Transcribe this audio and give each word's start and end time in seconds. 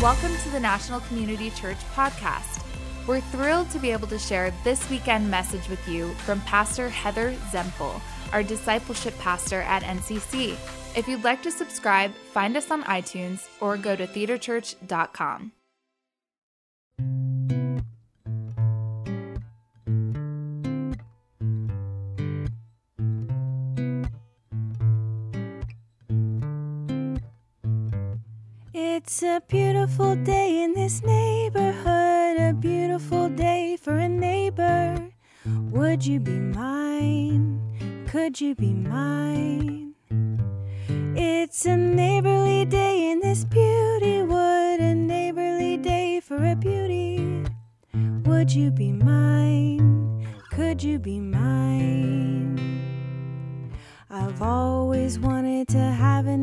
Welcome 0.00 0.36
to 0.44 0.50
the 0.50 0.60
National 0.60 1.00
Community 1.00 1.50
Church 1.50 1.78
podcast. 1.92 2.64
We're 3.08 3.20
thrilled 3.20 3.68
to 3.70 3.80
be 3.80 3.90
able 3.90 4.06
to 4.06 4.18
share 4.18 4.54
this 4.62 4.88
weekend 4.88 5.28
message 5.28 5.68
with 5.68 5.88
you 5.88 6.14
from 6.24 6.40
Pastor 6.42 6.88
Heather 6.88 7.32
Zempel, 7.50 8.00
our 8.32 8.44
discipleship 8.44 9.18
pastor 9.18 9.62
at 9.62 9.82
NCC. 9.82 10.52
If 10.96 11.08
you'd 11.08 11.24
like 11.24 11.42
to 11.42 11.50
subscribe, 11.50 12.14
find 12.32 12.56
us 12.56 12.70
on 12.70 12.84
iTunes 12.84 13.48
or 13.60 13.76
go 13.76 13.96
to 13.96 14.06
theaterchurch.com. 14.06 15.50
It's 29.10 29.22
a 29.22 29.40
beautiful 29.48 30.16
day 30.16 30.62
in 30.62 30.74
this 30.74 31.02
neighborhood, 31.02 32.36
a 32.36 32.52
beautiful 32.52 33.30
day 33.30 33.78
for 33.80 33.96
a 33.96 34.06
neighbor. 34.06 35.08
Would 35.46 36.04
you 36.04 36.20
be 36.20 36.38
mine? 36.38 37.58
Could 38.06 38.38
you 38.38 38.54
be 38.54 38.74
mine? 38.74 39.94
It's 41.16 41.64
a 41.64 41.74
neighborly 41.74 42.66
day 42.66 43.10
in 43.10 43.20
this 43.20 43.46
beauty 43.46 44.24
wood, 44.24 44.80
a 44.80 44.94
neighborly 44.94 45.78
day 45.78 46.20
for 46.20 46.44
a 46.44 46.54
beauty. 46.54 47.46
Would 48.26 48.54
you 48.54 48.70
be 48.70 48.92
mine? 48.92 50.28
Could 50.50 50.82
you 50.82 50.98
be 50.98 51.18
mine? 51.18 52.60
I've 54.10 54.42
always 54.42 55.18
wanted 55.18 55.68
to 55.68 55.78
have 55.78 56.26
a 56.26 56.36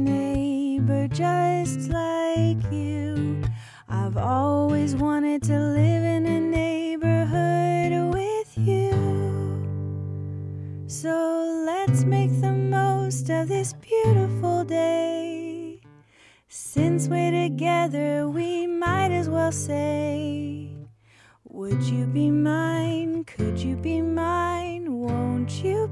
just 1.16 1.90
like 1.90 2.72
you. 2.72 3.42
I've 3.88 4.18
always 4.18 4.96
wanted 4.96 5.42
to 5.44 5.58
live 5.58 6.04
in 6.04 6.26
a 6.26 6.40
neighborhood 6.40 8.14
with 8.14 8.58
you. 8.58 8.92
So 10.88 11.64
let's 11.66 12.04
make 12.04 12.30
the 12.42 12.52
most 12.52 13.30
of 13.30 13.48
this 13.48 13.74
beautiful 13.74 14.64
day. 14.66 15.82
Since 16.50 17.08
we're 17.08 17.32
together, 17.32 18.28
we 18.28 18.68
might 18.68 19.12
as 19.12 19.30
well 19.30 19.52
say, 19.52 20.76
Would 21.46 21.82
you 21.84 22.06
be 22.06 22.30
mine? 22.30 23.24
Could 23.24 23.58
you 23.60 23.76
be 23.76 24.02
mine? 24.02 24.94
Won't 24.94 25.64
you 25.64 25.85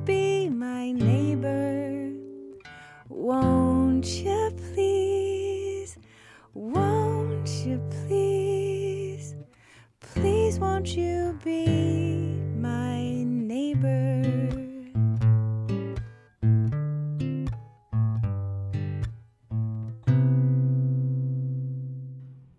won't 10.84 10.98
you 10.98 11.40
be 11.46 11.66
my 12.58 13.24
neighbor? 13.24 14.22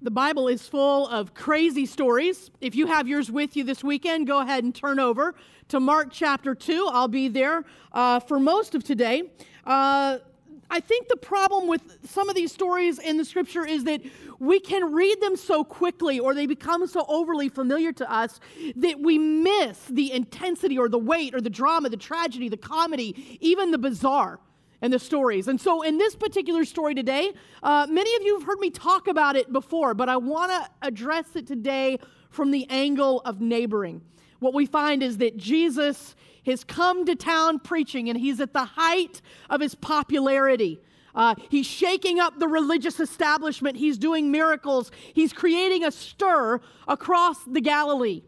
The 0.01 0.11
Bible 0.11 0.49
is 0.49 0.67
full 0.67 1.07
of 1.09 1.35
crazy 1.35 1.85
stories. 1.85 2.51
If 2.63 2.75
you 2.75 2.87
have 2.87 3.07
yours 3.07 3.31
with 3.31 3.57
you 3.57 3.65
this 3.65 3.85
weekend, 3.85 4.27
go 4.27 4.39
ahead 4.41 4.65
and 4.65 4.75
turn 4.75 4.99
over 4.99 5.35
to 5.69 5.79
Mark 5.79 6.09
chapter 6.11 6.55
2. 6.55 6.89
I'll 6.91 7.09
be 7.09 7.29
there 7.29 7.67
uh, 7.93 8.21
for 8.21 8.41
most 8.41 8.75
of 8.75 8.83
today. 8.85 9.25
Uh, 9.67 10.21
I 10.71 10.81
think 10.81 11.09
the 11.09 11.17
problem 11.17 11.69
with 11.69 12.09
some 12.09 12.29
of 12.29 12.35
these 12.35 12.53
stories 12.53 12.99
in 12.99 13.17
the 13.17 13.25
scripture 13.25 13.67
is 13.67 13.85
that 13.85 14.01
we 14.39 14.61
can 14.61 14.93
read 14.93 15.21
them 15.21 15.37
so 15.37 15.65
quickly 15.65 16.19
or 16.19 16.35
they 16.35 16.47
become 16.47 16.87
so 16.87 17.05
overly 17.09 17.49
familiar 17.49 17.93
to 17.93 18.13
us 18.13 18.41
that 18.77 19.01
we 19.01 19.19
miss 19.19 19.79
the 19.91 20.13
intensity 20.13 20.79
or 20.79 20.89
the 20.89 20.99
weight 20.99 21.35
or 21.35 21.41
the 21.41 21.51
drama, 21.51 21.89
the 21.89 21.97
tragedy, 21.97 22.49
the 22.49 22.57
comedy, 22.57 23.39
even 23.41 23.71
the 23.71 23.79
bizarre 23.79 24.41
and 24.83 24.93
the 24.93 24.99
stories. 24.99 25.49
And 25.49 25.61
so, 25.61 25.83
in 25.83 25.99
this 25.99 26.15
particular 26.15 26.65
story 26.65 26.95
today, 26.95 27.33
uh, 27.63 27.87
many 27.89 28.15
of 28.17 28.23
you 28.23 28.39
have 28.39 28.47
heard 28.47 28.59
me 28.59 28.71
talk 28.71 29.09
about 29.09 29.37
it 29.37 29.53
before, 29.53 29.95
but 29.95 30.09
I 30.09 30.17
want 30.17 30.51
to 30.51 30.71
address 30.87 31.37
it 31.37 31.47
today 31.47 31.99
from 32.29 32.51
the 32.51 32.67
angle 32.69 33.21
of 33.25 33.41
neighboring. 33.41 34.03
What 34.45 34.53
we 34.53 34.67
find 34.67 35.03
is 35.03 35.17
that 35.19 35.39
Jesus 35.39 36.15
has 36.45 36.65
come 36.65 37.07
to 37.07 37.17
town 37.17 37.61
preaching, 37.61 38.11
and 38.11 38.21
he's 38.21 38.41
at 38.41 38.53
the 38.53 38.67
height 38.67 39.23
of 39.49 39.63
his 39.63 39.75
popularity. 39.75 40.83
Uh, 41.15 41.35
he's 41.49 41.65
shaking 41.65 42.21
up 42.21 42.39
the 42.39 42.47
religious 42.47 43.01
establishment. 43.01 43.79
He's 43.79 43.97
doing 43.97 44.31
miracles. 44.31 44.91
He's 45.15 45.33
creating 45.33 45.83
a 45.83 45.91
stir 45.91 46.61
across 46.87 47.43
the 47.45 47.63
Galilee. 47.63 48.21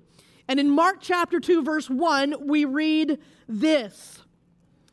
And 0.48 0.58
in 0.58 0.70
Mark 0.70 1.02
chapter 1.02 1.38
2, 1.38 1.62
verse 1.62 1.90
1, 1.90 2.46
we 2.48 2.64
read 2.64 3.18
this. 3.46 4.22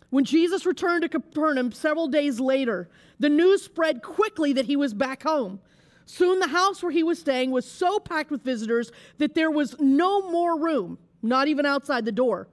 When 0.09 0.25
Jesus 0.25 0.65
returned 0.65 1.03
to 1.03 1.07
Capernaum 1.07 1.71
several 1.71 2.09
days 2.09 2.41
later, 2.41 2.89
the 3.19 3.29
news 3.29 3.63
spread 3.63 4.03
quickly 4.03 4.51
that 4.51 4.65
he 4.65 4.75
was 4.75 4.93
back 4.93 5.23
home. 5.23 5.61
Soon 6.05 6.39
the 6.39 6.47
house 6.47 6.83
where 6.83 6.91
he 6.91 7.01
was 7.01 7.17
staying 7.17 7.51
was 7.51 7.65
so 7.65 7.97
packed 7.97 8.29
with 8.29 8.43
visitors 8.43 8.91
that 9.19 9.35
there 9.35 9.49
was 9.49 9.79
no 9.79 10.29
more 10.29 10.59
room, 10.59 10.97
not 11.23 11.47
even 11.47 11.65
outside 11.65 12.05
the 12.05 12.11
door. 12.11 12.47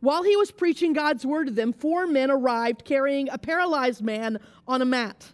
While 0.00 0.22
he 0.22 0.36
was 0.36 0.50
preaching 0.50 0.92
God's 0.92 1.26
word 1.26 1.48
to 1.48 1.52
them, 1.52 1.72
four 1.72 2.06
men 2.06 2.30
arrived 2.30 2.84
carrying 2.84 3.28
a 3.30 3.38
paralyzed 3.38 4.02
man 4.02 4.38
on 4.66 4.82
a 4.82 4.84
mat. 4.84 5.32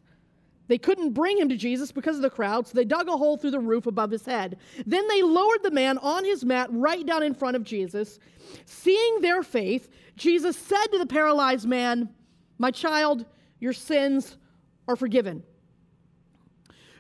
They 0.67 0.79
couldn't 0.79 1.13
bring 1.13 1.39
him 1.39 1.51
to 1.51 1.57
Jesus 1.57 1.93
because 1.93 2.17
of 2.17 2.23
the 2.23 2.31
crowd, 2.31 2.67
so 2.67 2.75
they 2.75 2.87
dug 2.87 3.09
a 3.09 3.17
hole 3.17 3.37
through 3.37 3.51
the 3.51 3.61
roof 3.61 3.87
above 3.87 4.11
his 4.11 4.25
head. 4.25 4.59
Then 4.87 5.07
they 5.09 5.23
lowered 5.23 5.63
the 5.63 5.71
man 5.71 5.99
on 5.99 6.25
his 6.25 6.45
mat 6.45 6.69
right 6.71 7.05
down 7.05 7.23
in 7.23 7.35
front 7.35 7.57
of 7.57 7.65
Jesus. 7.65 8.19
Seeing 8.65 9.21
their 9.21 9.43
faith, 9.43 9.91
Jesus 10.17 10.57
said 10.57 10.87
to 10.93 10.99
the 10.99 11.07
paralyzed 11.07 11.69
man, 11.69 12.09
My 12.57 12.71
child, 12.71 13.27
your 13.61 13.75
sins 13.75 14.39
are 14.89 14.97
forgiven. 14.97 15.43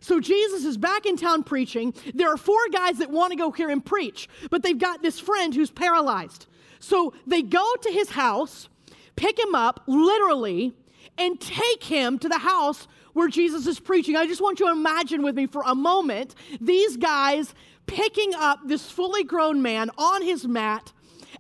So 0.05 0.21
Jesus 0.21 0.67
is 0.67 0.77
back 0.77 1.07
in 1.07 1.17
town 1.17 1.45
preaching. 1.45 1.95
There 2.13 2.29
are 2.29 2.37
four 2.37 2.61
guys 2.71 2.99
that 2.99 3.09
want 3.09 3.31
to 3.31 3.39
go 3.39 3.51
hear 3.51 3.71
him 3.71 3.81
preach, 3.81 4.29
but 4.51 4.63
they've 4.63 4.77
got 4.77 5.01
this 5.01 5.19
friend 5.19 5.55
who's 5.55 5.71
paralyzed. 5.71 6.47
So 6.79 7.15
they 7.27 7.41
go 7.41 7.65
to 7.81 7.91
his 7.91 8.11
house, 8.11 8.69
pick 9.17 9.39
him 9.39 9.55
up, 9.55 9.83
literally, 9.87 10.77
and 11.17 11.41
take 11.41 11.85
him 11.85 12.19
to 12.19 12.29
the 12.29 12.37
house 12.37 12.87
where 13.15 13.29
Jesus 13.29 13.67
is 13.67 13.81
preaching. 13.81 14.15
I 14.15 14.27
just 14.27 14.43
want 14.43 14.61
you 14.61 14.67
to 14.67 14.73
imagine 14.73 15.23
with 15.23 15.37
me 15.37 15.47
for 15.47 15.63
a 15.65 15.75
moment 15.75 16.35
these 16.61 16.99
guys 16.99 17.55
picking 17.87 18.35
up 18.35 18.59
this 18.67 18.91
fully 18.91 19.25
grown 19.25 19.63
man 19.63 19.91
on 19.97 20.21
his 20.21 20.47
mat 20.47 20.93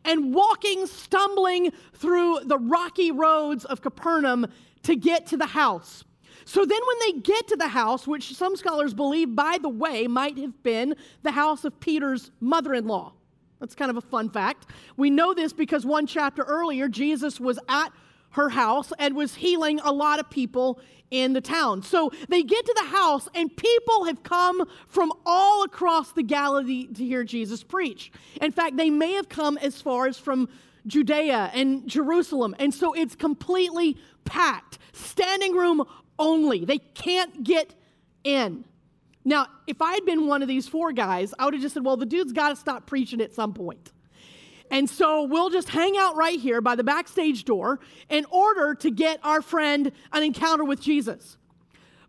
and 0.06 0.32
walking, 0.32 0.86
stumbling 0.86 1.70
through 1.92 2.40
the 2.46 2.56
rocky 2.56 3.10
roads 3.10 3.66
of 3.66 3.82
Capernaum 3.82 4.46
to 4.84 4.96
get 4.96 5.26
to 5.26 5.36
the 5.36 5.48
house. 5.48 6.02
So 6.44 6.64
then, 6.64 6.80
when 6.86 6.96
they 7.12 7.20
get 7.20 7.48
to 7.48 7.56
the 7.56 7.68
house, 7.68 8.06
which 8.06 8.34
some 8.34 8.56
scholars 8.56 8.94
believe, 8.94 9.34
by 9.34 9.58
the 9.60 9.68
way, 9.68 10.06
might 10.06 10.38
have 10.38 10.62
been 10.62 10.94
the 11.22 11.32
house 11.32 11.64
of 11.64 11.78
Peter's 11.80 12.30
mother 12.40 12.74
in 12.74 12.86
law. 12.86 13.12
That's 13.60 13.74
kind 13.74 13.90
of 13.90 13.96
a 13.96 14.02
fun 14.02 14.28
fact. 14.28 14.66
We 14.96 15.10
know 15.10 15.32
this 15.32 15.52
because 15.52 15.86
one 15.86 16.06
chapter 16.06 16.42
earlier, 16.42 16.88
Jesus 16.88 17.40
was 17.40 17.58
at 17.68 17.92
her 18.30 18.50
house 18.50 18.92
and 18.98 19.14
was 19.14 19.36
healing 19.36 19.80
a 19.80 19.92
lot 19.92 20.18
of 20.18 20.28
people 20.28 20.80
in 21.10 21.32
the 21.32 21.40
town. 21.40 21.82
So 21.82 22.10
they 22.28 22.42
get 22.42 22.66
to 22.66 22.74
the 22.76 22.88
house, 22.88 23.28
and 23.34 23.56
people 23.56 24.04
have 24.04 24.22
come 24.22 24.64
from 24.88 25.12
all 25.24 25.62
across 25.62 26.12
the 26.12 26.22
Galilee 26.22 26.88
to 26.88 27.04
hear 27.04 27.24
Jesus 27.24 27.62
preach. 27.62 28.10
In 28.40 28.50
fact, 28.50 28.76
they 28.76 28.90
may 28.90 29.12
have 29.12 29.28
come 29.28 29.56
as 29.58 29.80
far 29.80 30.08
as 30.08 30.18
from 30.18 30.48
Judea 30.86 31.50
and 31.54 31.88
Jerusalem. 31.88 32.54
And 32.58 32.74
so 32.74 32.92
it's 32.92 33.14
completely 33.14 33.96
packed, 34.24 34.78
standing 34.92 35.54
room 35.54 35.84
only. 36.18 36.64
They 36.64 36.78
can't 36.78 37.44
get 37.44 37.74
in. 38.22 38.64
Now, 39.24 39.46
if 39.66 39.80
I 39.80 39.94
had 39.94 40.04
been 40.04 40.26
one 40.26 40.42
of 40.42 40.48
these 40.48 40.68
four 40.68 40.92
guys, 40.92 41.32
I 41.38 41.44
would 41.44 41.54
have 41.54 41.62
just 41.62 41.74
said, 41.74 41.84
well, 41.84 41.96
the 41.96 42.06
dude's 42.06 42.32
got 42.32 42.50
to 42.50 42.56
stop 42.56 42.86
preaching 42.86 43.20
at 43.20 43.32
some 43.32 43.54
point. 43.54 43.92
And 44.70 44.88
so 44.88 45.24
we'll 45.24 45.50
just 45.50 45.68
hang 45.68 45.96
out 45.96 46.16
right 46.16 46.38
here 46.38 46.60
by 46.60 46.74
the 46.74 46.84
backstage 46.84 47.44
door 47.44 47.80
in 48.08 48.26
order 48.30 48.74
to 48.76 48.90
get 48.90 49.20
our 49.22 49.40
friend 49.40 49.92
an 50.12 50.22
encounter 50.22 50.64
with 50.64 50.80
Jesus. 50.80 51.36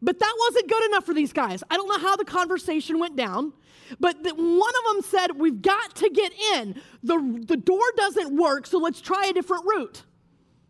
But 0.02 0.20
that 0.20 0.36
wasn't 0.40 0.70
good 0.70 0.84
enough 0.86 1.06
for 1.06 1.14
these 1.14 1.34
guys. 1.34 1.64
I 1.70 1.78
don't 1.78 1.88
know 1.88 2.00
how 2.00 2.16
the 2.16 2.26
conversation 2.26 3.00
went 3.00 3.16
down, 3.16 3.54
but 4.00 4.24
the, 4.24 4.34
one 4.36 4.74
of 4.80 4.96
them 4.96 5.02
said, 5.04 5.40
We've 5.40 5.62
got 5.62 5.96
to 5.96 6.10
get 6.10 6.32
in. 6.54 6.82
The, 7.04 7.44
the 7.48 7.58
door 7.58 7.84
doesn't 7.96 8.36
work, 8.36 8.68
so 8.68 8.78
let's 8.78 9.02
try 9.02 9.28
a 9.30 9.34
different 9.34 9.66
route. 9.66 10.04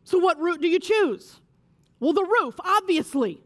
So, 0.03 0.19
what 0.19 0.39
route 0.39 0.61
do 0.61 0.67
you 0.67 0.79
choose? 0.79 1.39
Well, 1.99 2.13
the 2.13 2.23
roof, 2.23 2.55
obviously. 2.59 3.41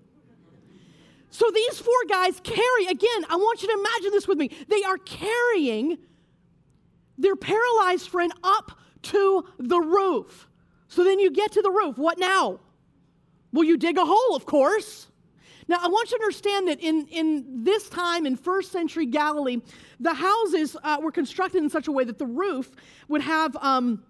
So 1.32 1.46
these 1.54 1.80
four 1.80 1.94
guys 2.10 2.40
carry, 2.44 2.86
again, 2.90 3.26
I 3.30 3.36
want 3.36 3.62
you 3.62 3.68
to 3.68 3.74
imagine 3.80 4.12
this 4.12 4.28
with 4.28 4.38
me. 4.38 4.50
They 4.68 4.84
are 4.84 4.98
carrying 4.98 5.98
their 7.18 7.36
paralyzed 7.36 8.10
friend 8.10 8.32
up 8.44 8.72
to 9.04 9.46
the 9.60 9.80
roof. 9.80 10.48
So 10.88 11.04
then 11.04 11.20
you 11.20 11.32
get 11.32 11.52
to 11.54 11.62
the 11.62 11.70
roof. 11.70 11.98
What 11.98 12.18
now? 12.18 12.60
Well, 13.54 13.64
you 13.64 13.78
dig 13.78 13.98
a 13.98 14.06
hole, 14.06 14.36
of 14.36 14.46
course. 14.46 15.08
Now, 15.68 15.78
I 15.82 15.88
want 15.88 16.10
you 16.10 16.18
to 16.18 16.24
understand 16.24 16.68
that 16.68 16.80
in, 16.80 17.06
in 17.08 17.64
this 17.64 17.90
time, 17.90 18.26
in 18.26 18.36
first 18.36 18.72
century 18.72 19.06
Galilee, 19.06 19.62
the 20.00 20.16
houses 20.16 20.76
uh, 20.84 20.98
were 21.00 21.12
constructed 21.12 21.62
in 21.62 21.70
such 21.70 21.88
a 21.88 21.92
way 21.92 22.04
that 22.06 22.18
the 22.18 22.26
roof 22.26 22.72
would 23.08 23.22
have 23.22 23.56
um, 23.58 24.04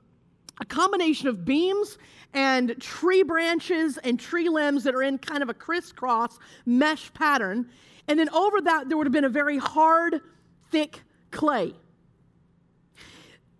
a 0.59 0.65
combination 0.65 1.27
of 1.27 1.45
beams 1.45 1.97
and 2.33 2.79
tree 2.79 3.23
branches 3.23 3.97
and 3.99 4.19
tree 4.19 4.49
limbs 4.49 4.83
that 4.83 4.93
are 4.93 5.03
in 5.03 5.17
kind 5.17 5.41
of 5.41 5.49
a 5.49 5.53
crisscross 5.53 6.37
mesh 6.65 7.13
pattern. 7.13 7.69
And 8.07 8.19
then 8.19 8.29
over 8.29 8.61
that, 8.61 8.89
there 8.89 8.97
would 8.97 9.07
have 9.07 9.13
been 9.13 9.25
a 9.25 9.29
very 9.29 9.57
hard, 9.57 10.21
thick 10.71 11.01
clay. 11.31 11.73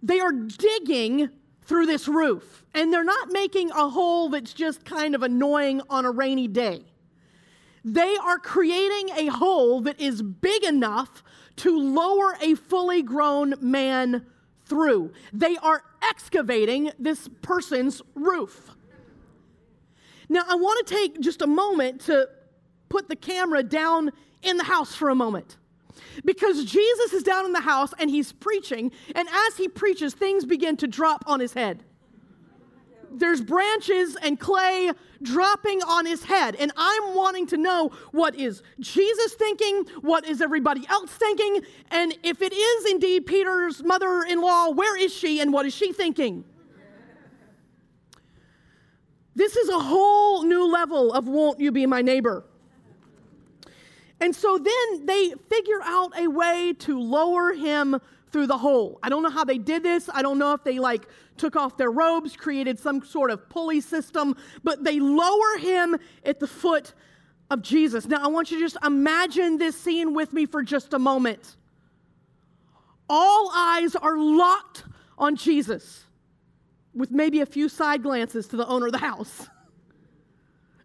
They 0.01 0.19
are 0.19 0.31
digging 0.31 1.29
through 1.63 1.85
this 1.85 2.07
roof, 2.07 2.65
and 2.73 2.91
they're 2.91 3.03
not 3.03 3.31
making 3.31 3.69
a 3.71 3.89
hole 3.89 4.29
that's 4.29 4.53
just 4.53 4.85
kind 4.85 5.13
of 5.13 5.23
annoying 5.23 5.81
on 5.89 6.05
a 6.05 6.11
rainy 6.11 6.47
day. 6.47 6.83
They 7.85 8.17
are 8.17 8.39
creating 8.39 9.09
a 9.15 9.27
hole 9.27 9.81
that 9.81 9.99
is 9.99 10.21
big 10.21 10.63
enough 10.63 11.23
to 11.57 11.77
lower 11.77 12.35
a 12.41 12.55
fully 12.55 13.03
grown 13.03 13.53
man 13.61 14.25
through. 14.69 15.12
They 15.33 15.57
are 15.57 15.83
excavating 16.01 16.92
this 16.98 17.27
person's 17.42 18.01
roof. 18.16 18.71
Now, 20.30 20.44
I 20.48 20.56
want 20.56 20.88
to 20.88 20.94
take 20.94 21.19
just 21.19 21.42
a 21.42 21.48
moment 21.48 22.01
to 22.01 22.30
put 22.88 23.10
the 23.10 23.16
camera 23.16 23.63
down 23.63 24.12
in 24.44 24.57
the 24.57 24.63
house 24.63 24.95
for 24.95 25.10
a 25.10 25.16
moment. 25.16 25.57
Because 26.24 26.63
Jesus 26.63 27.13
is 27.13 27.24
down 27.24 27.45
in 27.45 27.51
the 27.51 27.60
house 27.60 27.94
and 28.00 28.10
he's 28.10 28.31
preaching, 28.31 28.92
and 29.16 29.27
as 29.27 29.57
he 29.57 29.68
preaches, 29.68 30.13
things 30.13 30.45
begin 30.45 30.77
to 30.77 30.88
drop 30.88 31.24
on 31.27 31.39
his 31.39 31.54
head 31.54 31.83
there's 33.11 33.41
branches 33.41 34.15
and 34.21 34.39
clay 34.39 34.91
dropping 35.21 35.81
on 35.83 36.06
his 36.06 36.23
head. 36.23 36.56
And 36.56 36.71
I'm 36.77 37.15
wanting 37.15 37.47
to 37.47 37.57
know 37.57 37.91
what 38.11 38.35
is 38.35 38.63
Jesus 38.79 39.33
thinking? 39.33 39.85
What 40.01 40.25
is 40.25 40.41
everybody 40.41 40.85
else 40.88 41.11
thinking? 41.11 41.61
And 41.91 42.17
if 42.23 42.41
it 42.41 42.53
is 42.53 42.91
indeed 42.91 43.25
Peter's 43.25 43.83
mother 43.83 44.23
in 44.23 44.41
law, 44.41 44.69
where 44.69 44.97
is 44.97 45.13
she 45.13 45.39
and 45.39 45.51
what 45.51 45.65
is 45.65 45.73
she 45.73 45.94
thinking? 45.94 46.44
This 49.35 49.56
is 49.56 49.69
a 49.69 49.79
whole 49.79 50.44
new 50.44 50.69
level 50.69 51.13
of 51.13 51.27
won't 51.27 51.59
you 51.59 51.71
be 51.71 51.85
my 51.85 52.01
neighbor? 52.01 52.44
And 54.19 54.35
so 54.35 54.57
then 54.57 55.06
they 55.06 55.33
figure 55.50 55.79
out 55.83 56.17
a 56.17 56.27
way 56.27 56.73
to 56.79 57.00
lower 57.00 57.53
him 57.53 58.00
through 58.31 58.47
the 58.47 58.57
hole. 58.57 59.00
I 59.01 59.09
don't 59.09 59.23
know 59.23 59.29
how 59.29 59.44
they 59.44 59.57
did 59.57 59.83
this. 59.83 60.09
I 60.13 60.21
don't 60.21 60.38
know 60.38 60.53
if 60.53 60.63
they 60.63 60.79
like 60.79 61.07
took 61.39 61.56
off 61.56 61.77
their 61.77 61.91
robes, 61.91 62.36
created 62.36 62.77
some 62.77 63.03
sort 63.03 63.31
of 63.31 63.50
pulley 63.50 63.81
system, 63.81 64.36
but 64.63 64.83
they 64.83 65.00
lower 65.00 65.57
him 65.57 65.97
at 66.24 66.39
the 66.39 66.47
foot 66.47 66.94
of 67.50 67.62
Jesus. 67.63 68.06
Now, 68.07 68.24
I 68.24 68.27
want 68.27 68.51
you 68.51 68.57
to 68.59 68.63
just 68.63 68.77
imagine 68.86 69.57
this 69.57 69.75
scene 69.75 70.13
with 70.13 70.33
me 70.33 70.45
for 70.45 70.62
just 70.62 70.94
a 70.94 71.00
moment. 71.00 71.56
All 73.09 73.51
eyes 73.56 73.95
are 73.95 74.18
locked 74.18 74.83
on 75.18 75.36
Jesus, 75.36 76.03
with 76.94 77.09
maybe 77.09 77.42
a 77.42 77.45
few 77.45 77.68
side 77.69 78.03
glances 78.03 78.47
to 78.50 78.57
the 78.57 78.68
owner 78.68 78.85
of 78.88 78.92
the 78.92 79.00
house. 79.00 79.47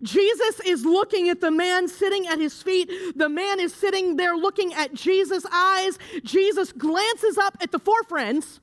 Jesus 0.02 0.60
is 0.60 0.84
looking 0.84 1.28
at 1.28 1.40
the 1.40 1.50
man 1.50 1.88
sitting 1.88 2.26
at 2.26 2.38
his 2.38 2.62
feet. 2.62 2.90
The 3.16 3.28
man 3.28 3.58
is 3.58 3.74
sitting 3.74 4.16
there 4.16 4.36
looking 4.36 4.74
at 4.74 4.92
Jesus' 4.92 5.46
eyes. 5.50 5.98
Jesus 6.22 6.72
glances 6.72 7.38
up 7.38 7.56
at 7.60 7.72
the 7.72 7.78
four 7.78 8.02
friends, 8.04 8.60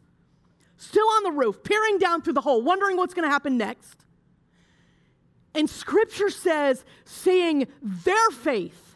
still 0.81 1.07
on 1.07 1.23
the 1.23 1.31
roof, 1.31 1.63
peering 1.63 1.99
down 1.99 2.21
through 2.23 2.33
the 2.33 2.41
hole, 2.41 2.61
wondering 2.61 2.97
what's 2.97 3.13
going 3.13 3.27
to 3.27 3.31
happen 3.31 3.55
next. 3.55 4.03
And 5.53 5.69
scripture 5.69 6.29
says, 6.29 6.83
seeing 7.05 7.67
their 7.81 8.29
faith, 8.31 8.95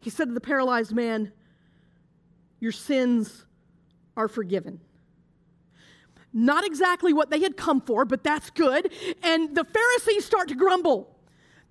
he 0.00 0.10
said 0.10 0.28
to 0.28 0.34
the 0.34 0.40
paralyzed 0.40 0.94
man, 0.94 1.32
Your 2.60 2.72
sins 2.72 3.46
are 4.16 4.28
forgiven. 4.28 4.80
Not 6.32 6.64
exactly 6.64 7.12
what 7.12 7.30
they 7.30 7.40
had 7.40 7.56
come 7.56 7.80
for, 7.80 8.04
but 8.04 8.22
that's 8.22 8.50
good. 8.50 8.92
And 9.22 9.56
the 9.56 9.64
Pharisees 9.64 10.24
start 10.24 10.48
to 10.48 10.54
grumble 10.54 11.13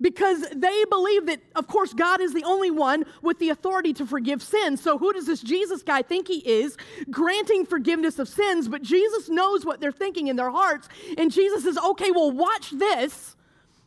because 0.00 0.44
they 0.54 0.84
believe 0.90 1.26
that, 1.26 1.40
of 1.54 1.66
course, 1.66 1.92
God 1.94 2.20
is 2.20 2.34
the 2.34 2.44
only 2.44 2.70
one 2.70 3.04
with 3.22 3.38
the 3.38 3.50
authority 3.50 3.92
to 3.94 4.06
forgive 4.06 4.42
sins. 4.42 4.82
So, 4.82 4.98
who 4.98 5.12
does 5.12 5.26
this 5.26 5.40
Jesus 5.40 5.82
guy 5.82 6.02
think 6.02 6.28
he 6.28 6.38
is, 6.38 6.76
granting 7.10 7.64
forgiveness 7.64 8.18
of 8.18 8.28
sins? 8.28 8.68
But 8.68 8.82
Jesus 8.82 9.28
knows 9.28 9.64
what 9.64 9.80
they're 9.80 9.92
thinking 9.92 10.26
in 10.28 10.36
their 10.36 10.50
hearts. 10.50 10.88
And 11.16 11.30
Jesus 11.30 11.64
says, 11.64 11.78
okay, 11.78 12.10
well, 12.10 12.30
watch 12.30 12.70
this. 12.70 13.36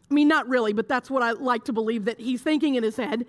I 0.10 0.14
mean, 0.14 0.28
not 0.28 0.48
really, 0.48 0.74
but 0.74 0.88
that's 0.88 1.10
what 1.10 1.22
I 1.22 1.32
like 1.32 1.66
to 1.66 1.74
believe 1.74 2.06
that 2.06 2.20
he's 2.20 2.42
thinking 2.42 2.76
in 2.76 2.84
his 2.84 2.96
head. 2.96 3.26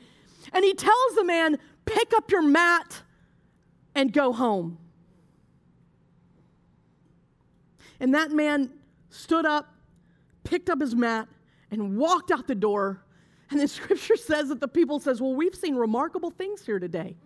And 0.52 0.64
he 0.64 0.72
tells 0.75 1.14
the 1.16 1.25
man, 1.25 1.58
pick 1.84 2.12
up 2.14 2.30
your 2.30 2.42
mat 2.42 3.02
and 3.94 4.12
go 4.12 4.32
home. 4.32 4.78
And 7.98 8.14
that 8.14 8.30
man 8.30 8.70
stood 9.10 9.44
up, 9.44 9.75
picked 10.44 10.70
up 10.70 10.80
his 10.80 10.94
mat, 10.94 11.26
and 11.70 11.97
walked 11.97 12.31
out 12.31 12.47
the 12.47 12.55
door. 12.55 13.03
And 13.50 13.61
the 13.61 13.69
scripture 13.79 14.17
says 14.17 14.49
that 14.49 14.61
the 14.61 14.69
people 14.69 15.00
says, 15.00 15.20
"Well, 15.20 15.35
we've 15.35 15.55
seen 15.55 15.76
remarkable 15.76 16.31
things 16.31 16.65
here 16.65 16.79
today." 16.79 17.17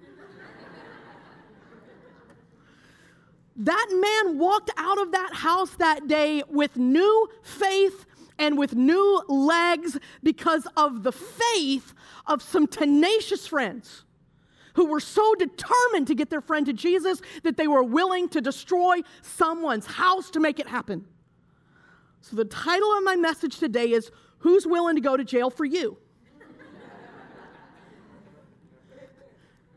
that 3.54 3.88
man 3.90 4.38
walked 4.38 4.70
out 4.78 5.00
of 5.00 5.12
that 5.12 5.34
house 5.34 5.70
that 5.76 6.08
day 6.08 6.42
with 6.48 6.76
new 6.76 7.28
faith 7.42 8.06
and 8.38 8.58
with 8.58 8.74
new 8.74 9.22
legs 9.28 9.98
because 10.22 10.66
of 10.76 11.02
the 11.02 11.12
faith 11.12 11.94
of 12.26 12.42
some 12.42 12.66
tenacious 12.66 13.46
friends 13.46 14.04
who 14.74 14.86
were 14.86 15.00
so 15.00 15.34
determined 15.34 16.06
to 16.06 16.14
get 16.14 16.30
their 16.30 16.40
friend 16.40 16.66
to 16.66 16.72
Jesus 16.72 17.20
that 17.42 17.56
they 17.56 17.68
were 17.68 17.82
willing 17.82 18.28
to 18.30 18.40
destroy 18.40 19.00
someone's 19.20 19.86
house 19.86 20.30
to 20.30 20.40
make 20.40 20.58
it 20.58 20.66
happen. 20.66 21.06
So, 22.20 22.36
the 22.36 22.44
title 22.44 22.90
of 22.96 23.04
my 23.04 23.16
message 23.16 23.58
today 23.58 23.92
is 23.92 24.10
Who's 24.42 24.66
Willing 24.66 24.96
to 24.96 25.00
Go 25.00 25.16
to 25.16 25.24
Jail 25.24 25.50
for 25.50 25.64
You? 25.64 25.96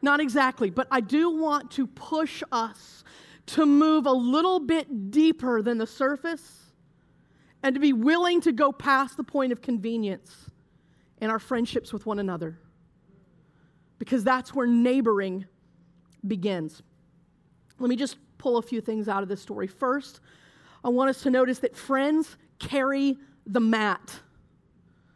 Not 0.01 0.19
exactly, 0.19 0.69
but 0.69 0.87
I 0.91 1.01
do 1.01 1.31
want 1.31 1.71
to 1.71 1.87
push 1.87 2.43
us 2.51 3.03
to 3.47 3.65
move 3.65 4.05
a 4.05 4.11
little 4.11 4.59
bit 4.59 5.09
deeper 5.09 5.61
than 5.61 5.77
the 5.77 5.87
surface 5.87 6.65
and 7.63 7.73
to 7.73 7.79
be 7.79 7.93
willing 7.93 8.41
to 8.41 8.51
go 8.51 8.71
past 8.71 9.17
the 9.17 9.23
point 9.23 9.51
of 9.51 9.61
convenience 9.61 10.51
in 11.21 11.31
our 11.31 11.39
friendships 11.39 11.91
with 11.91 12.05
one 12.05 12.19
another 12.19 12.59
because 13.97 14.23
that's 14.23 14.53
where 14.53 14.67
neighboring 14.67 15.45
begins. 16.27 16.83
Let 17.79 17.89
me 17.89 17.95
just 17.95 18.17
pull 18.37 18.57
a 18.57 18.61
few 18.61 18.81
things 18.81 19.07
out 19.07 19.23
of 19.23 19.29
this 19.29 19.41
story. 19.41 19.67
First, 19.67 20.21
I 20.83 20.89
want 20.89 21.09
us 21.09 21.21
to 21.23 21.29
notice 21.29 21.59
that 21.59 21.75
friends 21.75 22.37
carry 22.59 23.17
the 23.47 23.59
mat. 23.59 24.19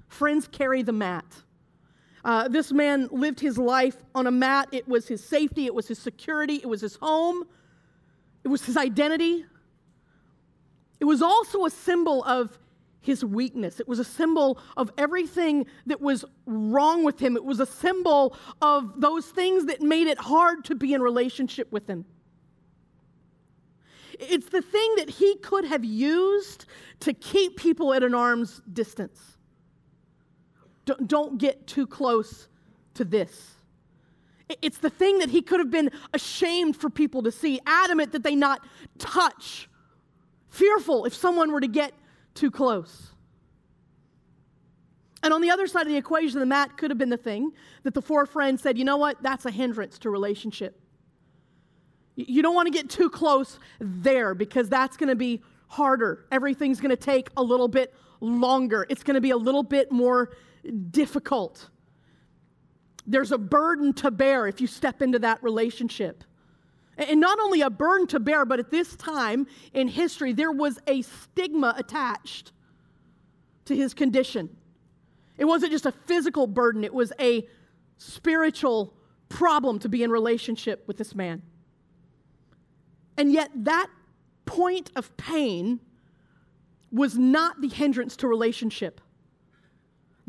Friends 0.10 0.48
carry 0.48 0.82
the 0.82 0.92
mat. 0.92 1.26
Uh, 2.26 2.48
this 2.48 2.72
man 2.72 3.08
lived 3.12 3.40
his 3.40 3.58
life 3.58 3.96
on 4.14 4.28
a 4.28 4.32
mat. 4.32 4.68
It 4.72 4.88
was 4.88 5.08
his 5.08 5.24
safety, 5.24 5.66
it 5.66 5.74
was 5.74 5.88
his 5.88 6.00
security, 6.00 6.56
it 6.56 6.68
was 6.68 6.82
his 6.82 6.96
home, 6.98 7.46
it 8.44 8.50
was 8.50 8.66
his 8.66 8.76
identity. 8.76 9.46
It 11.00 11.06
was 11.06 11.22
also 11.22 11.66
a 11.66 11.70
symbol 11.70 12.24
of 12.26 12.60
his 13.00 13.24
weakness. 13.24 13.80
It 13.80 13.88
was 13.88 14.00
a 14.00 14.04
symbol 14.04 14.60
of 14.76 14.92
everything 14.98 15.66
that 15.86 16.02
was 16.02 16.26
wrong 16.46 17.04
with 17.06 17.20
him. 17.20 17.38
It 17.38 17.46
was 17.46 17.62
a 17.62 17.66
symbol 17.66 18.36
of 18.62 19.00
those 19.00 19.28
things 19.28 19.66
that 19.68 19.82
made 19.82 20.08
it 20.08 20.18
hard 20.18 20.66
to 20.66 20.76
be 20.76 20.94
in 20.94 21.02
relationship 21.02 21.72
with 21.72 21.88
him. 21.88 22.04
It's 24.20 24.50
the 24.50 24.62
thing 24.62 24.96
that 24.98 25.10
he 25.10 25.38
could 25.38 25.64
have 25.64 25.86
used 25.86 26.66
to 27.02 27.14
keep 27.14 27.56
people 27.56 27.94
at 27.94 28.04
an 28.04 28.14
arm's 28.14 28.62
distance. 28.74 29.38
Don't 31.06 31.38
get 31.38 31.68
too 31.68 31.88
close 31.88 32.48
to 32.96 33.06
this. 33.06 33.56
It's 34.62 34.80
the 34.80 34.90
thing 34.90 35.20
that 35.20 35.30
he 35.30 35.42
could 35.42 35.60
have 35.60 35.70
been 35.70 35.92
ashamed 36.14 36.76
for 36.76 36.90
people 36.90 37.24
to 37.24 37.32
see, 37.32 37.60
adamant 37.66 38.14
that 38.14 38.24
they 38.24 38.36
not 38.36 38.66
touch, 38.98 39.70
fearful 40.50 41.06
if 41.06 41.14
someone 41.14 41.52
were 41.52 41.62
to 41.62 41.68
get 41.68 41.94
too 42.34 42.50
close. 42.50 43.10
And 45.22 45.34
on 45.34 45.42
the 45.42 45.52
other 45.52 45.68
side 45.68 45.82
of 45.82 45.90
the 45.90 45.98
equation, 45.98 46.40
the 46.40 46.46
mat 46.46 46.78
could 46.78 46.90
have 46.90 46.98
been 46.98 47.10
the 47.10 47.18
thing 47.18 47.52
that 47.84 47.94
the 47.94 48.02
four 48.02 48.26
friends 48.26 48.64
said, 48.64 48.78
you 48.78 48.86
know 48.86 48.98
what, 48.98 49.22
that's 49.22 49.46
a 49.46 49.52
hindrance 49.52 50.00
to 50.00 50.10
relationship. 50.10 50.80
You 52.16 52.42
don't 52.42 52.56
want 52.56 52.68
to 52.68 52.72
get 52.72 52.90
too 52.90 53.10
close 53.10 53.60
there 53.80 54.34
because 54.34 54.68
that's 54.68 54.98
going 54.98 55.10
to 55.10 55.16
be 55.16 55.42
harder. 55.68 56.26
Everything's 56.32 56.82
going 56.82 56.90
to 56.90 56.98
take 56.98 57.30
a 57.38 57.44
little 57.44 57.68
bit 57.68 57.94
longer. 58.20 58.86
It's 58.90 59.04
going 59.04 59.16
to 59.16 59.22
be 59.22 59.30
a 59.30 59.38
little 59.38 59.64
bit 59.64 59.92
more 59.92 60.32
difficult. 60.92 61.70
There's 63.06 63.32
a 63.32 63.38
burden 63.38 63.94
to 63.94 64.12
bear 64.12 64.48
if 64.48 64.62
you 64.62 64.68
step 64.68 65.02
into 65.02 65.20
that 65.20 65.42
relationship. 65.42 66.24
And 66.98 67.22
not 67.22 67.40
only 67.40 67.62
a 67.62 67.70
burden 67.70 68.08
to 68.08 68.20
bear, 68.20 68.46
but 68.46 68.60
at 68.60 68.72
this 68.72 68.96
time 68.98 69.48
in 69.74 69.88
history, 69.88 70.34
there 70.34 70.52
was 70.52 70.80
a 70.86 71.02
stigma 71.02 71.74
attached 71.78 72.52
to 73.66 73.76
his 73.76 73.94
condition. 73.94 74.56
It 75.38 75.46
wasn't 75.46 75.72
just 75.72 75.86
a 75.86 75.92
physical 75.92 76.46
burden, 76.46 76.84
it 76.84 76.94
was 76.94 77.14
a 77.20 77.48
spiritual 77.98 78.94
problem 79.30 79.80
to 79.80 79.90
be 79.90 80.04
in 80.04 80.12
relationship 80.12 80.84
with 80.88 80.98
this 80.98 81.16
man. 81.16 81.42
And 83.18 83.32
yet, 83.32 83.50
that 83.56 83.88
point 84.46 84.92
of 84.96 85.16
pain 85.18 85.80
was 86.92 87.18
not 87.18 87.62
the 87.62 87.68
hindrance 87.68 88.18
to 88.18 88.28
relationship. 88.28 89.00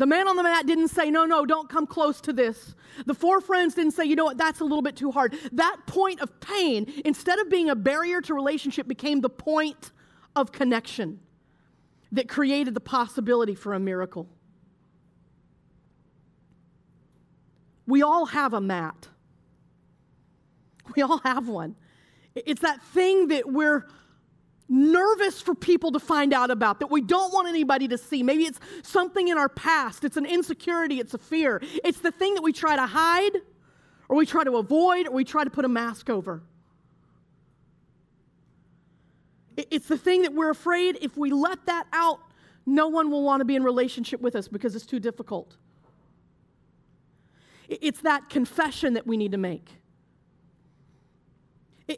The 0.01 0.07
man 0.07 0.29
on 0.29 0.37
the 0.37 0.43
mat 0.43 0.65
didn't 0.65 0.89
say, 0.89 1.11
No, 1.11 1.27
no, 1.27 1.45
don't 1.45 1.69
come 1.69 1.87
close 1.87 2.23
to 2.23 2.33
this. 2.33 2.75
The 3.05 3.13
four 3.13 3.43
friends 3.43 3.75
didn't 3.75 3.93
say, 3.93 4.07
You 4.07 4.17
know 4.17 4.25
what, 4.25 4.39
that's 4.39 4.61
a 4.61 4.65
little 4.65 4.81
bit 4.81 4.97
too 4.97 5.11
hard. 5.11 5.37
That 5.53 5.77
point 5.85 6.23
of 6.23 6.41
pain, 6.41 6.91
instead 7.05 7.39
of 7.39 7.51
being 7.51 7.69
a 7.69 7.77
barrier 7.77 8.23
to 8.23 8.33
relationship, 8.33 8.89
became 8.89 9.21
the 9.21 9.29
point 9.29 9.93
of 10.35 10.53
connection 10.53 11.21
that 12.13 12.31
created 12.31 12.73
the 12.73 12.81
possibility 12.81 13.55
for 13.55 13.75
a 13.75 13.79
miracle. 13.79 14.27
We 17.87 18.01
all 18.01 18.25
have 18.25 18.55
a 18.55 18.61
mat. 18.61 19.09
We 20.97 21.03
all 21.03 21.19
have 21.19 21.47
one. 21.47 21.77
It's 22.35 22.63
that 22.63 22.83
thing 22.83 23.29
that 23.29 23.53
we're 23.53 23.87
nervous 24.71 25.43
for 25.43 25.55
people 25.55 25.91
to 25.93 25.99
find 25.99 26.33
out 26.33 26.51
about, 26.51 26.79
that 26.79 26.91
we 26.91 27.01
don't 27.03 27.33
want 27.33 27.49
anybody 27.49 27.89
to 27.89 27.99
see. 27.99 28.23
Maybe 28.23 28.45
it's 28.45 28.61
something 28.83 29.29
in 29.29 29.37
our 29.37 29.49
past, 29.49 30.05
it's 30.05 30.17
an 30.17 30.25
insecurity, 30.25 31.01
it's 31.01 31.13
a 31.13 31.19
fear. 31.19 31.61
It's 31.85 31.99
the 31.99 32.13
thing 32.13 32.35
that 32.37 32.43
we 32.43 32.53
try 32.53 32.77
to 32.77 32.87
hide, 32.87 33.33
or 34.09 34.17
we 34.17 34.25
try 34.25 34.45
to 34.45 34.57
avoid, 34.57 35.09
or 35.09 35.13
we 35.13 35.25
try 35.25 35.45
to 35.45 35.51
put 35.51 35.65
a 35.65 35.69
mask 35.69 36.09
over. 36.09 36.43
It's 39.57 39.89
the 39.89 39.99
thing 39.99 40.23
that 40.23 40.33
we're 40.33 40.51
afraid 40.51 40.99
if 41.03 41.17
we 41.17 41.31
let 41.33 41.67
that 41.67 41.87
out, 41.93 42.21
no 42.65 42.87
one 42.89 43.11
will 43.11 43.25
want 43.25 43.41
to 43.41 43.45
be 43.45 43.57
in 43.57 43.65
relationship 43.65 44.21
with 44.21 44.37
us 44.37 44.47
because 44.47 44.77
it's 44.77 44.87
too 44.87 45.01
difficult. 45.01 45.57
It's 47.69 48.01
that 48.03 48.31
confession 48.31 48.95
that 48.95 49.07
we 49.07 49.17
need 49.17 49.33
to 49.33 49.39
make. 49.39 49.80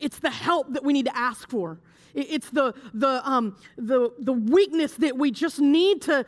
It's 0.00 0.18
the 0.18 0.30
help 0.30 0.72
that 0.72 0.84
we 0.84 0.92
need 0.92 1.06
to 1.06 1.16
ask 1.16 1.48
for. 1.48 1.78
It's 2.14 2.50
the, 2.50 2.74
the, 2.92 3.26
um, 3.28 3.56
the, 3.76 4.10
the 4.18 4.32
weakness 4.32 4.94
that 4.94 5.16
we 5.16 5.30
just 5.30 5.60
need 5.60 6.02
to 6.02 6.26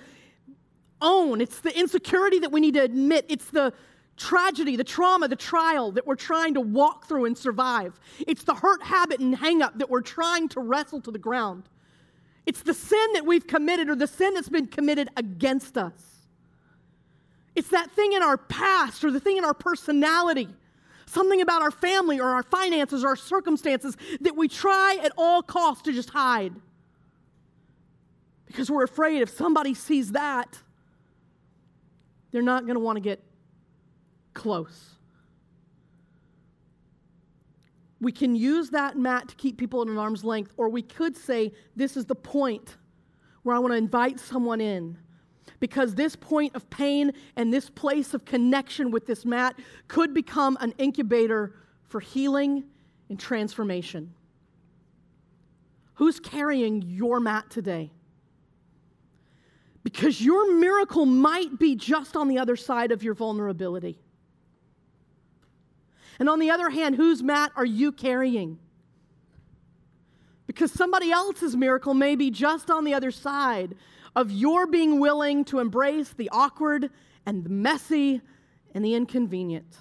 own. 1.00 1.40
It's 1.40 1.60
the 1.60 1.78
insecurity 1.78 2.38
that 2.40 2.50
we 2.50 2.60
need 2.60 2.74
to 2.74 2.82
admit. 2.82 3.26
It's 3.28 3.50
the 3.50 3.72
tragedy, 4.16 4.76
the 4.76 4.84
trauma, 4.84 5.28
the 5.28 5.36
trial 5.36 5.92
that 5.92 6.06
we're 6.06 6.14
trying 6.14 6.54
to 6.54 6.60
walk 6.60 7.06
through 7.06 7.26
and 7.26 7.36
survive. 7.36 7.98
It's 8.26 8.44
the 8.44 8.54
hurt 8.54 8.82
habit 8.82 9.20
and 9.20 9.34
hang 9.34 9.60
up 9.60 9.78
that 9.78 9.90
we're 9.90 10.02
trying 10.02 10.48
to 10.50 10.60
wrestle 10.60 11.00
to 11.02 11.10
the 11.10 11.18
ground. 11.18 11.64
It's 12.46 12.62
the 12.62 12.74
sin 12.74 13.12
that 13.14 13.26
we've 13.26 13.46
committed 13.46 13.88
or 13.88 13.94
the 13.94 14.06
sin 14.06 14.34
that's 14.34 14.48
been 14.48 14.66
committed 14.66 15.08
against 15.16 15.76
us. 15.76 15.92
It's 17.54 17.68
that 17.68 17.90
thing 17.92 18.12
in 18.12 18.22
our 18.22 18.36
past 18.36 19.04
or 19.04 19.10
the 19.10 19.20
thing 19.20 19.36
in 19.36 19.44
our 19.44 19.54
personality 19.54 20.48
something 21.06 21.40
about 21.40 21.62
our 21.62 21.70
family 21.70 22.20
or 22.20 22.28
our 22.28 22.42
finances 22.42 23.04
or 23.04 23.08
our 23.08 23.16
circumstances 23.16 23.96
that 24.20 24.36
we 24.36 24.48
try 24.48 24.98
at 25.02 25.12
all 25.16 25.42
costs 25.42 25.82
to 25.82 25.92
just 25.92 26.10
hide. 26.10 26.54
Because 28.46 28.70
we're 28.70 28.84
afraid 28.84 29.20
if 29.22 29.30
somebody 29.30 29.74
sees 29.74 30.12
that, 30.12 30.58
they're 32.30 32.42
not 32.42 32.64
going 32.64 32.74
to 32.74 32.80
want 32.80 32.96
to 32.96 33.00
get 33.00 33.22
close. 34.32 34.90
We 38.00 38.12
can 38.12 38.34
use 38.34 38.70
that 38.70 38.98
mat 38.98 39.28
to 39.28 39.34
keep 39.36 39.56
people 39.56 39.80
at 39.80 39.88
an 39.88 39.96
arm's 39.96 40.24
length, 40.24 40.52
or 40.56 40.68
we 40.68 40.82
could 40.82 41.16
say, 41.16 41.52
This 41.74 41.96
is 41.96 42.04
the 42.04 42.14
point 42.14 42.76
where 43.44 43.56
I 43.56 43.58
want 43.58 43.72
to 43.72 43.78
invite 43.78 44.20
someone 44.20 44.60
in 44.60 44.98
because 45.60 45.94
this 45.94 46.16
point 46.16 46.54
of 46.54 46.68
pain 46.70 47.12
and 47.36 47.52
this 47.52 47.70
place 47.70 48.14
of 48.14 48.24
connection 48.24 48.90
with 48.90 49.06
this 49.06 49.24
mat 49.24 49.58
could 49.88 50.14
become 50.14 50.56
an 50.60 50.74
incubator 50.78 51.54
for 51.88 52.00
healing 52.00 52.64
and 53.08 53.18
transformation. 53.18 54.12
Who's 55.94 56.18
carrying 56.18 56.82
your 56.82 57.20
mat 57.20 57.50
today? 57.50 57.90
Because 59.82 60.20
your 60.20 60.54
miracle 60.54 61.06
might 61.06 61.58
be 61.58 61.76
just 61.76 62.16
on 62.16 62.28
the 62.28 62.38
other 62.38 62.56
side 62.56 62.90
of 62.90 63.02
your 63.02 63.14
vulnerability. 63.14 63.98
And 66.18 66.28
on 66.28 66.38
the 66.38 66.50
other 66.50 66.70
hand, 66.70 66.96
whose 66.96 67.22
mat 67.22 67.52
are 67.54 67.66
you 67.66 67.92
carrying? 67.92 68.58
Because 70.46 70.72
somebody 70.72 71.10
else's 71.10 71.56
miracle 71.56 71.94
may 71.94 72.16
be 72.16 72.30
just 72.30 72.70
on 72.70 72.84
the 72.84 72.94
other 72.94 73.10
side 73.10 73.74
of 74.16 74.30
your 74.30 74.66
being 74.66 75.00
willing 75.00 75.44
to 75.46 75.58
embrace 75.58 76.10
the 76.10 76.28
awkward 76.30 76.90
and 77.26 77.44
the 77.44 77.50
messy 77.50 78.20
and 78.74 78.84
the 78.84 78.94
inconvenient. 78.94 79.76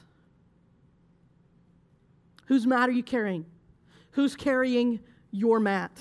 Whose 2.46 2.68
mat 2.68 2.90
are 2.90 2.94
you 2.94 3.04
carrying? 3.04 3.46
Who's 4.12 4.36
carrying 4.36 5.00
your 5.32 5.60
mat? 5.60 5.92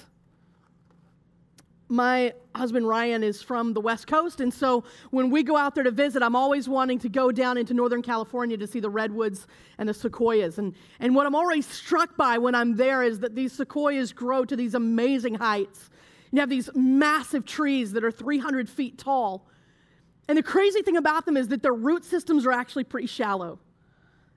My 1.89 2.33
husband 2.55 2.89
Ryan 2.89 3.23
is 3.23 3.43
from 3.43 3.75
the 3.75 3.81
West 3.81 4.07
Coast, 4.07 4.41
and 4.41 4.53
so 4.53 4.85
when 5.11 5.31
we 5.31 5.43
go 5.43 5.59
out 5.59 5.75
there 5.75 5.85
to 5.85 5.91
visit, 5.91 6.23
I'm 6.23 6.35
always 6.35 6.67
wanting 6.69 6.99
to 7.01 7.11
go 7.11 7.31
down 7.31 7.59
into 7.59 7.75
Northern 7.75 8.01
California 8.01 8.57
to 8.57 8.67
see 8.67 8.81
the 8.81 8.89
redwoods 8.89 9.47
and 9.77 9.87
the 9.87 9.95
sequoias. 9.95 10.59
And, 10.59 10.75
and 11.01 11.15
what 11.15 11.27
I'm 11.27 11.35
always 11.35 11.67
struck 11.67 12.17
by 12.17 12.39
when 12.39 12.55
I'm 12.55 12.77
there 12.77 13.03
is 13.03 13.21
that 13.21 13.35
these 13.35 13.53
sequoias 13.53 14.15
grow 14.15 14.47
to 14.47 14.57
these 14.57 14.75
amazing 14.75 15.35
heights. 15.35 15.91
You 16.33 16.41
have 16.41 16.49
these 16.49 16.71
massive 16.75 17.45
trees 17.45 17.93
that 17.93 18.03
are 18.03 18.11
300 18.11 18.69
feet 18.69 18.99
tall. 18.99 19.47
And 20.29 20.39
the 20.39 20.43
crazy 20.43 20.83
thing 20.83 20.97
about 20.97 21.27
them 21.27 21.37
is 21.37 21.49
that 21.49 21.63
their 21.63 21.75
root 21.75 22.05
systems 22.05 22.47
are 22.47 22.53
actually 22.53 22.85
pretty 22.85 23.07
shallow. 23.07 23.59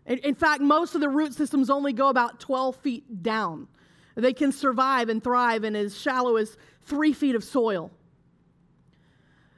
In, 0.06 0.20
in 0.20 0.36
fact, 0.36 0.62
most 0.62 0.94
of 0.94 1.02
the 1.02 1.10
root 1.10 1.34
systems 1.34 1.70
only 1.70 1.94
go 1.94 2.10
about 2.10 2.40
12 2.40 2.76
feet 2.78 3.24
down. 3.24 3.68
They 4.16 4.34
can 4.34 4.52
survive 4.52 5.10
and 5.10 5.24
thrive 5.24 5.64
in 5.64 5.76
as 5.76 5.98
shallow 6.00 6.36
as 6.36 6.58
three 6.84 7.14
feet 7.14 7.36
of 7.36 7.44
soil. 7.44 7.92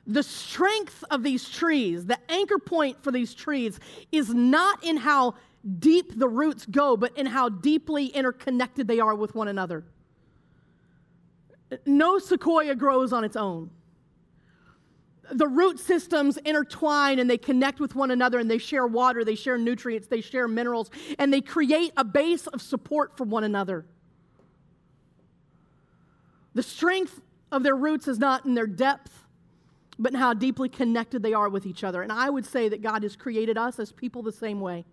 The 0.06 0.24
strength 0.24 1.04
of 1.12 1.22
these 1.22 1.50
trees, 1.50 2.06
the 2.06 2.20
anchor 2.30 2.60
point 2.60 3.04
for 3.04 3.12
these 3.12 3.34
trees, 3.34 3.80
is 4.12 4.34
not 4.34 4.84
in 4.84 4.98
how 4.98 5.36
deep 5.80 6.18
the 6.18 6.30
roots 6.30 6.66
go, 6.66 6.96
but 6.96 7.18
in 7.18 7.26
how 7.26 7.50
deeply 7.50 8.08
interconnected 8.08 8.88
they 8.88 9.00
are 9.00 9.16
with 9.16 9.36
one 9.36 9.50
another. 9.50 9.84
No 11.86 12.20
sequoia 12.20 12.76
grows 12.76 13.12
on 13.12 13.24
its 13.24 13.36
own. 13.36 13.72
The 15.32 15.48
root 15.48 15.80
systems 15.80 16.38
intertwine 16.38 17.20
and 17.20 17.30
they 17.30 17.38
connect 17.38 17.82
with 17.82 17.96
one 17.96 18.12
another 18.12 18.40
and 18.40 18.50
they 18.50 18.58
share 18.58 18.88
water, 18.88 19.26
they 19.26 19.36
share 19.36 19.58
nutrients, 19.58 20.08
they 20.08 20.22
share 20.22 20.48
minerals, 20.48 20.90
and 21.20 21.34
they 21.34 21.42
create 21.42 21.92
a 21.98 22.06
base 22.06 22.48
of 22.48 22.62
support 22.62 23.18
for 23.18 23.26
one 23.26 23.44
another. 23.44 23.86
The 26.54 26.64
strength 26.64 27.22
of 27.52 27.64
their 27.64 27.76
roots 27.76 28.08
is 28.08 28.20
not 28.20 28.46
in 28.46 28.54
their 28.54 28.68
depth, 28.68 29.26
but 30.00 30.14
in 30.14 30.20
how 30.20 30.34
deeply 30.34 30.70
connected 30.70 31.24
they 31.24 31.34
are 31.34 31.50
with 31.50 31.66
each 31.66 31.84
other. 31.84 32.02
And 32.02 32.12
I 32.12 32.30
would 32.30 32.46
say 32.46 32.70
that 32.70 32.82
God 32.82 33.04
has 33.04 33.16
created 33.16 33.58
us 33.58 33.80
as 33.80 33.92
people 33.92 34.24
the 34.24 34.32
same 34.32 34.62
way. 34.62 34.86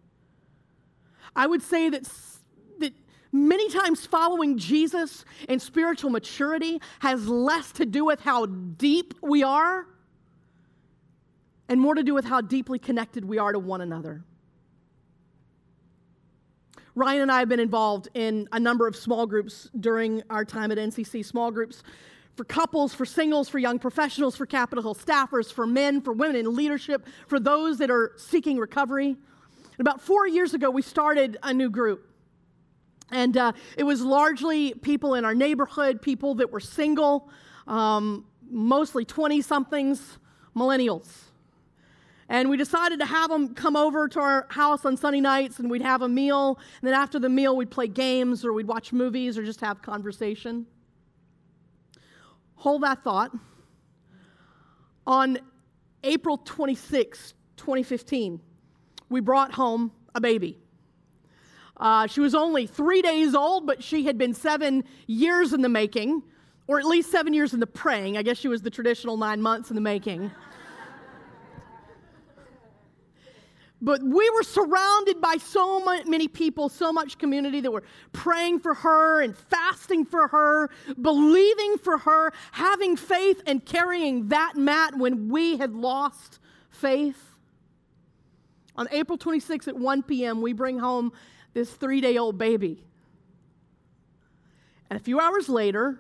I 1.37 1.47
would 1.47 1.63
say 1.63 1.89
that 1.91 2.07
Many 3.35 3.69
times, 3.69 4.07
following 4.07 4.59
Jesus 4.59 5.25
and 5.49 5.61
spiritual 5.61 6.09
maturity 6.09 6.81
has 7.01 7.27
less 7.27 7.73
to 7.73 7.85
do 7.85 8.05
with 8.05 8.21
how 8.21 8.47
deep 8.47 9.13
we 9.21 9.43
are 9.43 9.89
and 11.69 11.81
more 11.81 11.97
to 11.97 12.05
do 12.05 12.15
with 12.15 12.27
how 12.27 12.41
deeply 12.41 12.79
connected 12.79 13.25
we 13.25 13.39
are 13.39 13.51
to 13.51 13.59
one 13.59 13.81
another. 13.81 14.23
Ryan 16.95 17.23
and 17.23 17.33
I 17.33 17.41
have 17.41 17.49
been 17.49 17.59
involved 17.59 18.09
in 18.15 18.49
a 18.53 18.61
number 18.61 18.87
of 18.87 18.95
small 18.95 19.27
groups 19.27 19.69
during 19.81 20.23
our 20.31 20.45
time 20.45 20.71
at 20.71 20.79
NCC, 20.79 21.25
small 21.25 21.51
groups 21.51 21.83
for 22.37 22.45
couples, 22.45 22.95
for 22.95 23.05
singles, 23.05 23.49
for 23.49 23.59
young 23.59 23.81
professionals, 23.81 24.37
for 24.37 24.47
Capitol 24.47 24.81
Hill 24.81 24.95
staffers, 24.95 25.53
for 25.53 25.67
men, 25.67 26.01
for 26.01 26.13
women 26.13 26.37
in 26.37 26.55
leadership, 26.55 27.05
for 27.27 27.41
those 27.41 27.79
that 27.79 27.91
are 27.91 28.13
seeking 28.17 28.59
recovery. 28.59 29.09
And 29.09 29.81
about 29.81 30.01
four 30.01 30.29
years 30.29 30.55
ago, 30.55 30.71
we 30.71 30.83
started 30.83 31.37
a 31.43 31.53
new 31.53 31.69
group. 31.69 32.14
And 33.11 33.37
uh, 33.37 33.53
it 33.77 33.85
was 33.85 34.01
largely 34.03 34.75
people 34.75 35.15
in 35.15 35.25
our 35.25 35.35
neighborhood, 35.35 36.01
people 36.01 36.35
that 36.37 36.51
were 36.51 36.61
single, 36.61 37.29
um, 37.67 38.25
mostly 38.51 39.05
20 39.05 39.41
somethings, 39.43 40.19
millennials. 40.57 41.09
And 42.29 42.49
we 42.49 42.57
decided 42.57 43.01
to 43.01 43.07
have 43.07 43.31
them 43.31 43.55
come 43.55 43.77
over 43.77 44.09
to 44.09 44.21
our 44.21 44.47
house 44.49 44.85
on 44.85 44.97
Sunday 44.97 45.21
nights 45.21 45.59
and 45.59 45.71
we'd 45.71 45.83
have 45.83 46.03
a 46.03 46.09
meal. 46.09 46.59
And 46.81 46.89
then 46.89 46.95
after 46.95 47.19
the 47.19 47.29
meal, 47.29 47.57
we'd 47.57 47.71
play 47.71 47.87
games 47.87 48.45
or 48.45 48.53
we'd 48.53 48.67
watch 48.67 48.93
movies 48.93 49.37
or 49.37 49.45
just 49.45 49.61
have 49.61 49.83
conversation. 49.83 50.67
Hold 52.57 52.83
that 52.83 53.05
thought. 53.05 53.31
On 55.07 55.39
April 56.03 56.39
26, 56.39 57.35
2015, 57.59 58.41
we 59.11 59.21
brought 59.21 59.53
home 59.53 59.93
a 60.15 60.21
baby. 60.21 60.59
Uh, 61.77 62.07
she 62.07 62.21
was 62.21 62.35
only 62.35 62.67
three 62.67 63.03
days 63.03 63.35
old, 63.35 63.67
but 63.67 63.83
she 63.83 64.05
had 64.05 64.17
been 64.17 64.33
seven 64.33 64.85
years 65.07 65.53
in 65.53 65.61
the 65.61 65.69
making, 65.69 66.23
or 66.67 66.79
at 66.79 66.85
least 66.85 67.11
seven 67.11 67.33
years 67.33 67.53
in 67.53 67.61
the 67.61 67.67
praying. 67.67 68.17
I 68.17 68.23
guess 68.23 68.39
she 68.39 68.49
was 68.49 68.63
the 68.63 68.71
traditional 68.71 69.17
nine 69.17 69.43
months 69.43 69.71
in 69.71 69.75
the 69.75 69.81
making. 69.81 70.31
but 73.83 74.03
we 74.03 74.31
were 74.31 74.45
surrounded 74.45 75.21
by 75.21 75.37
so 75.37 75.85
many 76.07 76.29
people, 76.29 76.69
so 76.69 76.93
much 76.93 77.19
community 77.19 77.61
that 77.61 77.71
were 77.71 77.83
praying 78.13 78.61
for 78.61 78.73
her 78.75 79.21
and 79.21 79.37
fasting 79.37 80.05
for 80.05 80.29
her, 80.29 80.71
believing 81.03 81.77
for 81.79 81.99
her, 81.99 82.33
having 82.53 82.97
faith 82.97 83.43
and 83.47 83.67
carrying 83.67 84.29
that 84.29 84.57
mat 84.57 84.97
when 84.97 85.29
we 85.29 85.57
had 85.57 85.75
lost 85.75 86.39
faith. 86.71 87.33
On 88.77 88.89
April 88.91 89.19
26th 89.19 89.69
at 89.69 89.77
1 89.77 90.03
p.m., 90.05 90.41
we 90.41 90.53
bring 90.53 90.79
home 90.79 91.13
this 91.55 91.71
three 91.71 92.01
day 92.01 92.19
old 92.19 92.37
baby. 92.37 92.85
And 94.91 95.01
a 95.01 95.03
few 95.03 95.19
hours 95.19 95.49
later, 95.49 95.99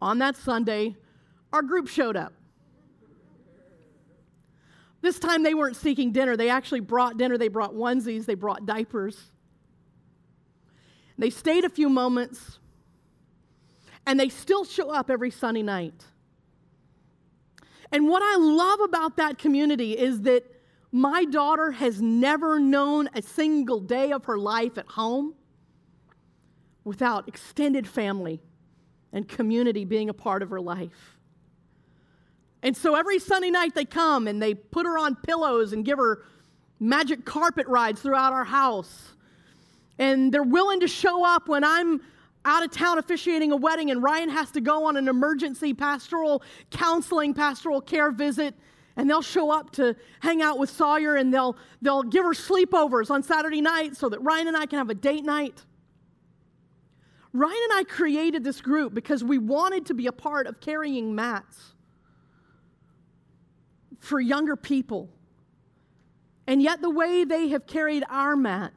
on 0.00 0.18
that 0.18 0.36
Sunday, 0.36 0.96
our 1.52 1.62
group 1.62 1.88
showed 1.88 2.16
up. 2.16 2.32
This 5.00 5.18
time 5.18 5.42
they 5.42 5.54
weren't 5.54 5.76
seeking 5.76 6.12
dinner. 6.12 6.36
They 6.36 6.48
actually 6.48 6.80
brought 6.80 7.16
dinner. 7.16 7.38
They 7.38 7.48
brought 7.48 7.74
onesies, 7.74 8.26
they 8.26 8.34
brought 8.34 8.66
diapers. 8.66 9.30
They 11.18 11.30
stayed 11.30 11.64
a 11.64 11.70
few 11.70 11.88
moments, 11.88 12.58
and 14.06 14.20
they 14.20 14.28
still 14.28 14.64
show 14.64 14.90
up 14.90 15.10
every 15.10 15.30
Sunday 15.30 15.62
night. 15.62 16.04
And 17.90 18.08
what 18.08 18.22
I 18.22 18.36
love 18.36 18.80
about 18.80 19.16
that 19.16 19.38
community 19.38 19.92
is 19.96 20.22
that 20.22 20.44
my 20.96 21.26
daughter 21.26 21.72
has 21.72 22.00
never 22.00 22.58
known 22.58 23.06
a 23.14 23.20
single 23.20 23.80
day 23.80 24.12
of 24.12 24.24
her 24.24 24.38
life 24.38 24.78
at 24.78 24.86
home 24.86 25.34
without 26.84 27.28
extended 27.28 27.86
family 27.86 28.40
and 29.12 29.28
community 29.28 29.84
being 29.84 30.08
a 30.08 30.14
part 30.14 30.42
of 30.42 30.48
her 30.48 30.60
life. 30.60 31.18
And 32.62 32.74
so 32.74 32.94
every 32.94 33.18
Sunday 33.18 33.50
night 33.50 33.74
they 33.74 33.84
come 33.84 34.26
and 34.26 34.42
they 34.42 34.54
put 34.54 34.86
her 34.86 34.96
on 34.96 35.16
pillows 35.16 35.74
and 35.74 35.84
give 35.84 35.98
her 35.98 36.22
magic 36.80 37.26
carpet 37.26 37.66
rides 37.66 38.00
throughout 38.00 38.32
our 38.32 38.44
house. 38.44 39.12
And 39.98 40.32
they're 40.32 40.42
willing 40.42 40.80
to 40.80 40.88
show 40.88 41.26
up 41.26 41.46
when 41.46 41.62
I'm 41.62 42.00
out 42.46 42.64
of 42.64 42.70
town 42.70 42.96
officiating 42.96 43.52
a 43.52 43.56
wedding 43.56 43.90
and 43.90 44.02
Ryan 44.02 44.30
has 44.30 44.50
to 44.52 44.62
go 44.62 44.86
on 44.86 44.96
an 44.96 45.08
emergency 45.08 45.74
pastoral 45.74 46.42
counseling, 46.70 47.34
pastoral 47.34 47.82
care 47.82 48.10
visit. 48.10 48.54
And 48.96 49.10
they'll 49.10 49.22
show 49.22 49.50
up 49.50 49.72
to 49.72 49.94
hang 50.20 50.40
out 50.40 50.58
with 50.58 50.70
Sawyer 50.70 51.16
and 51.16 51.32
they'll, 51.32 51.56
they'll 51.82 52.02
give 52.02 52.24
her 52.24 52.32
sleepovers 52.32 53.10
on 53.10 53.22
Saturday 53.22 53.60
night 53.60 53.96
so 53.96 54.08
that 54.08 54.20
Ryan 54.20 54.48
and 54.48 54.56
I 54.56 54.66
can 54.66 54.78
have 54.78 54.88
a 54.88 54.94
date 54.94 55.24
night. 55.24 55.64
Ryan 57.32 57.58
and 57.70 57.78
I 57.78 57.84
created 57.84 58.42
this 58.42 58.62
group 58.62 58.94
because 58.94 59.22
we 59.22 59.36
wanted 59.36 59.86
to 59.86 59.94
be 59.94 60.06
a 60.06 60.12
part 60.12 60.46
of 60.46 60.60
carrying 60.60 61.14
mats 61.14 61.74
for 63.98 64.18
younger 64.18 64.56
people. 64.56 65.10
And 66.46 66.62
yet, 66.62 66.80
the 66.80 66.90
way 66.90 67.24
they 67.24 67.48
have 67.48 67.66
carried 67.66 68.04
our 68.08 68.36
mat 68.36 68.72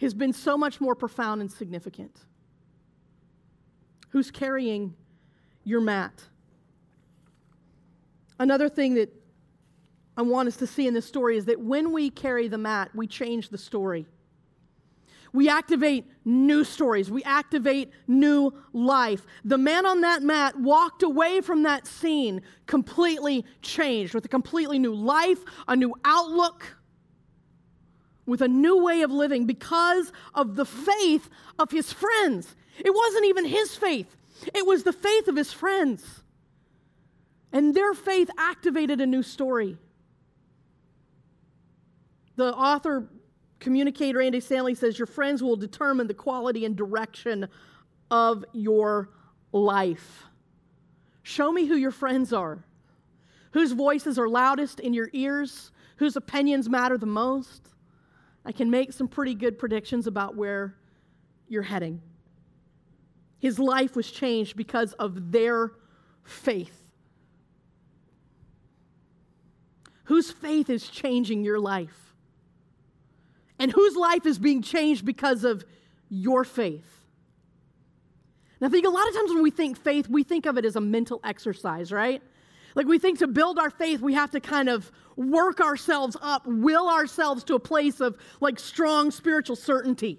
has 0.00 0.14
been 0.14 0.32
so 0.32 0.56
much 0.56 0.80
more 0.80 0.94
profound 0.94 1.40
and 1.40 1.50
significant. 1.50 2.16
Who's 4.10 4.30
carrying 4.30 4.94
your 5.64 5.80
mat? 5.80 6.22
Another 8.38 8.68
thing 8.68 8.94
that 8.94 9.12
I 10.16 10.22
want 10.22 10.48
us 10.48 10.56
to 10.56 10.66
see 10.66 10.86
in 10.86 10.94
this 10.94 11.06
story 11.06 11.36
is 11.36 11.44
that 11.46 11.60
when 11.60 11.92
we 11.92 12.10
carry 12.10 12.48
the 12.48 12.58
mat, 12.58 12.90
we 12.94 13.06
change 13.06 13.48
the 13.48 13.58
story. 13.58 14.06
We 15.32 15.48
activate 15.48 16.04
new 16.24 16.62
stories. 16.62 17.10
We 17.10 17.24
activate 17.24 17.90
new 18.06 18.52
life. 18.72 19.26
The 19.44 19.58
man 19.58 19.84
on 19.84 20.02
that 20.02 20.22
mat 20.22 20.58
walked 20.58 21.02
away 21.02 21.40
from 21.40 21.64
that 21.64 21.88
scene 21.88 22.42
completely 22.66 23.44
changed 23.60 24.14
with 24.14 24.24
a 24.24 24.28
completely 24.28 24.78
new 24.78 24.94
life, 24.94 25.40
a 25.66 25.74
new 25.74 25.92
outlook, 26.04 26.76
with 28.26 28.42
a 28.42 28.48
new 28.48 28.84
way 28.84 29.02
of 29.02 29.10
living 29.10 29.44
because 29.44 30.12
of 30.34 30.54
the 30.54 30.64
faith 30.64 31.28
of 31.58 31.72
his 31.72 31.92
friends. 31.92 32.54
It 32.78 32.94
wasn't 32.94 33.26
even 33.26 33.44
his 33.44 33.74
faith, 33.74 34.16
it 34.54 34.64
was 34.64 34.84
the 34.84 34.92
faith 34.92 35.26
of 35.26 35.34
his 35.34 35.52
friends. 35.52 36.23
And 37.54 37.72
their 37.72 37.94
faith 37.94 38.28
activated 38.36 39.00
a 39.00 39.06
new 39.06 39.22
story. 39.22 39.78
The 42.34 42.52
author 42.52 43.08
communicator 43.60 44.20
Andy 44.20 44.40
Stanley 44.40 44.74
says 44.74 44.98
your 44.98 45.06
friends 45.06 45.40
will 45.40 45.54
determine 45.54 46.08
the 46.08 46.14
quality 46.14 46.64
and 46.64 46.74
direction 46.74 47.48
of 48.10 48.44
your 48.52 49.10
life. 49.52 50.24
Show 51.22 51.52
me 51.52 51.66
who 51.66 51.76
your 51.76 51.92
friends 51.92 52.32
are, 52.32 52.64
whose 53.52 53.70
voices 53.70 54.18
are 54.18 54.28
loudest 54.28 54.80
in 54.80 54.92
your 54.92 55.08
ears, 55.12 55.70
whose 55.96 56.16
opinions 56.16 56.68
matter 56.68 56.98
the 56.98 57.06
most. 57.06 57.68
I 58.44 58.50
can 58.50 58.68
make 58.68 58.92
some 58.92 59.06
pretty 59.06 59.34
good 59.34 59.60
predictions 59.60 60.08
about 60.08 60.34
where 60.34 60.76
you're 61.48 61.62
heading. 61.62 62.02
His 63.38 63.60
life 63.60 63.94
was 63.94 64.10
changed 64.10 64.56
because 64.56 64.92
of 64.94 65.30
their 65.30 65.70
faith. 66.24 66.83
Whose 70.04 70.30
faith 70.30 70.70
is 70.70 70.88
changing 70.88 71.44
your 71.44 71.58
life? 71.58 72.04
and 73.58 73.72
whose 73.72 73.96
life 73.96 74.26
is 74.26 74.38
being 74.38 74.62
changed 74.62 75.04
because 75.04 75.44
of 75.44 75.64
your 76.08 76.44
faith. 76.44 76.90
Now, 78.60 78.68
I 78.68 78.70
think 78.70 78.86
a 78.86 78.90
lot 78.90 79.06
of 79.08 79.14
times 79.14 79.32
when 79.32 79.42
we 79.42 79.50
think 79.50 79.78
faith, 79.78 80.08
we 80.08 80.22
think 80.22 80.46
of 80.46 80.58
it 80.58 80.64
as 80.64 80.76
a 80.76 80.80
mental 80.80 81.20
exercise, 81.24 81.92
right? 81.92 82.22
Like 82.74 82.86
we 82.86 82.98
think 82.98 83.20
to 83.20 83.26
build 83.26 83.58
our 83.58 83.70
faith, 83.70 84.00
we 84.00 84.14
have 84.14 84.30
to 84.32 84.40
kind 84.40 84.68
of 84.68 84.90
work 85.16 85.60
ourselves 85.60 86.16
up, 86.20 86.46
will 86.46 86.88
ourselves 86.88 87.44
to 87.44 87.54
a 87.54 87.60
place 87.60 88.00
of 88.00 88.16
like 88.40 88.58
strong 88.58 89.10
spiritual 89.10 89.56
certainty. 89.56 90.18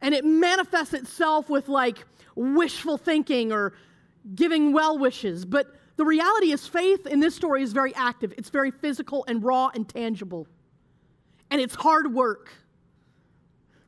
And 0.00 0.14
it 0.14 0.24
manifests 0.24 0.92
itself 0.92 1.48
with 1.48 1.68
like 1.68 2.04
wishful 2.34 2.98
thinking 2.98 3.52
or 3.52 3.72
giving 4.34 4.72
well 4.72 4.98
wishes. 4.98 5.44
But 5.44 5.74
the 5.96 6.04
reality 6.04 6.52
is, 6.52 6.66
faith 6.66 7.06
in 7.06 7.20
this 7.20 7.34
story 7.34 7.62
is 7.62 7.72
very 7.72 7.94
active, 7.94 8.32
it's 8.36 8.50
very 8.50 8.70
physical 8.70 9.24
and 9.28 9.42
raw 9.42 9.70
and 9.74 9.88
tangible 9.88 10.46
and 11.52 11.60
it's 11.60 11.74
hard 11.74 12.14
work. 12.14 12.50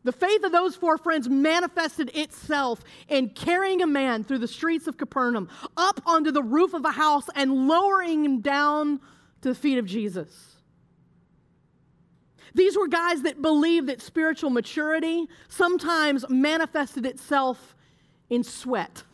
The 0.04 0.12
faith 0.12 0.44
of 0.44 0.52
those 0.52 0.76
four 0.76 0.98
friends 0.98 1.30
manifested 1.30 2.14
itself 2.14 2.84
in 3.08 3.30
carrying 3.30 3.80
a 3.80 3.86
man 3.86 4.22
through 4.22 4.40
the 4.40 4.46
streets 4.46 4.86
of 4.86 4.98
Capernaum, 4.98 5.48
up 5.78 6.02
onto 6.04 6.30
the 6.30 6.42
roof 6.42 6.74
of 6.74 6.84
a 6.84 6.90
house, 6.90 7.26
and 7.34 7.66
lowering 7.66 8.22
him 8.22 8.40
down 8.42 9.00
to 9.40 9.48
the 9.48 9.54
feet 9.54 9.78
of 9.78 9.86
Jesus. 9.86 10.56
These 12.54 12.76
were 12.76 12.86
guys 12.86 13.22
that 13.22 13.40
believed 13.40 13.86
that 13.86 14.02
spiritual 14.02 14.50
maturity 14.50 15.26
sometimes 15.48 16.26
manifested 16.28 17.06
itself 17.06 17.74
in 18.28 18.44
sweat. 18.44 19.04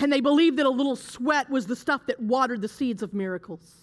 And 0.00 0.12
they 0.12 0.20
believed 0.20 0.56
that 0.58 0.66
a 0.66 0.70
little 0.70 0.96
sweat 0.96 1.50
was 1.50 1.66
the 1.66 1.76
stuff 1.76 2.06
that 2.06 2.20
watered 2.20 2.62
the 2.62 2.68
seeds 2.68 3.02
of 3.02 3.12
miracles. 3.12 3.74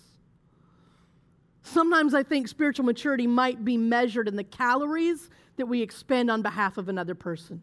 Sometimes 1.63 2.13
I 2.13 2.23
think 2.23 2.47
spiritual 2.47 2.85
maturity 2.85 3.27
might 3.27 3.63
be 3.63 3.77
measured 3.77 4.27
in 4.27 4.35
the 4.35 4.43
calories 4.43 5.29
that 5.57 5.67
we 5.67 5.81
expend 5.81 6.31
on 6.31 6.41
behalf 6.41 6.77
of 6.77 6.89
another 6.89 7.13
person. 7.13 7.61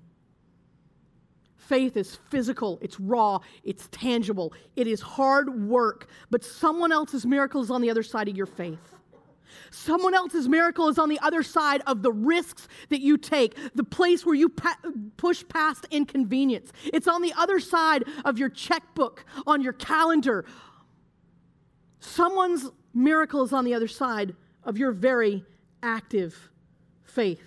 Faith 1.57 1.97
is 1.97 2.17
physical, 2.31 2.79
it's 2.81 3.01
raw, 3.01 3.41
it's 3.65 3.89
tangible, 3.91 4.53
it 4.77 4.87
is 4.87 5.01
hard 5.01 5.69
work, 5.69 6.09
but 6.31 6.45
someone 6.45 6.93
else's 6.93 7.27
miracle 7.27 7.61
is 7.61 7.71
on 7.71 7.81
the 7.81 7.91
other 7.91 8.05
side 8.05 8.29
of 8.29 8.37
your 8.37 8.47
faith. 8.47 8.96
Someone 9.71 10.15
else's 10.15 10.49
miracle 10.49 10.89
is 10.89 10.99
on 10.99 11.09
the 11.09 11.19
other 11.21 11.43
side 11.43 11.83
of 11.87 12.03
the 12.03 12.13
risks 12.13 12.69
that 12.89 13.01
you 13.01 13.17
take, 13.17 13.57
the 13.75 13.85
place 13.85 14.25
where 14.25 14.35
you 14.35 14.49
pa- 14.49 14.79
push 15.17 15.45
past 15.49 15.87
inconvenience. 15.91 16.73
It's 16.85 17.09
on 17.09 17.23
the 17.23 17.33
other 17.37 17.61
side 17.61 18.05
of 18.25 18.39
your 18.39 18.49
checkbook, 18.49 19.25
on 19.47 19.63
your 19.63 19.73
calendar. 19.73 20.45
Someone's 22.01 22.71
miracle 22.95 23.43
is 23.43 23.53
on 23.53 23.65
the 23.65 23.75
other 23.75 23.89
side 23.89 24.35
of 24.65 24.79
your 24.79 24.93
very 24.93 25.45
active 25.83 26.51
faith. 27.05 27.43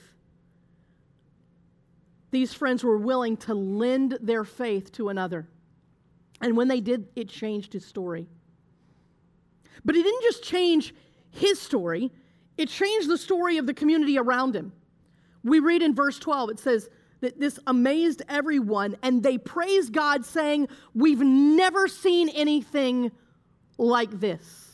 These 2.31 2.53
friends 2.53 2.83
were 2.83 2.97
willing 2.97 3.37
to 3.37 3.53
lend 3.53 4.17
their 4.21 4.43
faith 4.43 4.91
to 4.93 5.09
another. 5.09 5.47
And 6.41 6.55
when 6.55 6.67
they 6.67 6.79
did, 6.79 7.07
it 7.15 7.27
changed 7.27 7.73
his 7.73 7.85
story. 7.85 8.27
But 9.83 9.95
it 9.95 10.03
didn't 10.03 10.21
just 10.21 10.43
change 10.43 10.93
his 11.31 11.59
story, 11.59 12.11
it 12.57 12.69
changed 12.69 13.07
the 13.07 13.17
story 13.17 13.57
of 13.57 13.65
the 13.65 13.73
community 13.73 14.17
around 14.17 14.55
him. 14.55 14.71
We 15.43 15.59
read 15.59 15.81
in 15.81 15.95
verse 15.95 16.19
12, 16.19 16.51
it 16.51 16.59
says 16.59 16.89
that 17.21 17.39
this 17.39 17.59
amazed 17.67 18.21
everyone, 18.27 18.97
and 19.01 19.23
they 19.23 19.37
praised 19.37 19.93
God, 19.93 20.25
saying, 20.25 20.67
We've 20.93 21.21
never 21.21 21.87
seen 21.87 22.29
anything 22.29 23.11
like 23.77 24.19
this. 24.19 24.65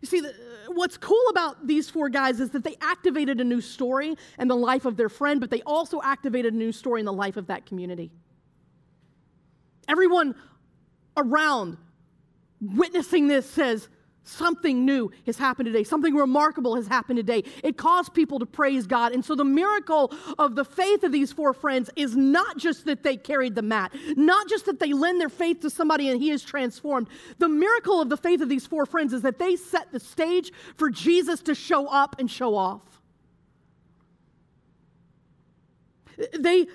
You 0.00 0.06
see, 0.08 0.22
what's 0.68 0.96
cool 0.96 1.22
about 1.30 1.66
these 1.66 1.90
four 1.90 2.08
guys 2.08 2.40
is 2.40 2.50
that 2.50 2.62
they 2.62 2.76
activated 2.80 3.40
a 3.40 3.44
new 3.44 3.60
story 3.60 4.16
in 4.38 4.48
the 4.48 4.56
life 4.56 4.84
of 4.84 4.96
their 4.96 5.08
friend, 5.08 5.40
but 5.40 5.50
they 5.50 5.62
also 5.62 6.00
activated 6.02 6.54
a 6.54 6.56
new 6.56 6.72
story 6.72 7.00
in 7.00 7.06
the 7.06 7.12
life 7.12 7.36
of 7.36 7.48
that 7.48 7.66
community. 7.66 8.10
Everyone 9.88 10.34
around 11.16 11.78
witnessing 12.60 13.28
this 13.28 13.48
says, 13.48 13.88
Something 14.28 14.84
new 14.84 15.10
has 15.24 15.38
happened 15.38 15.68
today. 15.68 15.84
Something 15.84 16.14
remarkable 16.14 16.76
has 16.76 16.86
happened 16.86 17.16
today. 17.16 17.44
It 17.64 17.78
caused 17.78 18.12
people 18.12 18.38
to 18.40 18.44
praise 18.44 18.86
God. 18.86 19.12
And 19.12 19.24
so 19.24 19.34
the 19.34 19.42
miracle 19.42 20.12
of 20.38 20.54
the 20.54 20.66
faith 20.66 21.02
of 21.02 21.12
these 21.12 21.32
four 21.32 21.54
friends 21.54 21.88
is 21.96 22.14
not 22.14 22.58
just 22.58 22.84
that 22.84 23.02
they 23.02 23.16
carried 23.16 23.54
the 23.54 23.62
mat, 23.62 23.90
not 24.18 24.46
just 24.46 24.66
that 24.66 24.80
they 24.80 24.92
lend 24.92 25.18
their 25.18 25.30
faith 25.30 25.60
to 25.60 25.70
somebody 25.70 26.10
and 26.10 26.20
he 26.20 26.30
is 26.30 26.42
transformed. 26.42 27.08
The 27.38 27.48
miracle 27.48 28.02
of 28.02 28.10
the 28.10 28.18
faith 28.18 28.42
of 28.42 28.50
these 28.50 28.66
four 28.66 28.84
friends 28.84 29.14
is 29.14 29.22
that 29.22 29.38
they 29.38 29.56
set 29.56 29.92
the 29.92 30.00
stage 30.00 30.52
for 30.76 30.90
Jesus 30.90 31.40
to 31.44 31.54
show 31.54 31.86
up 31.86 32.16
and 32.18 32.30
show 32.30 32.54
off. 32.54 32.82
They, 36.38 36.66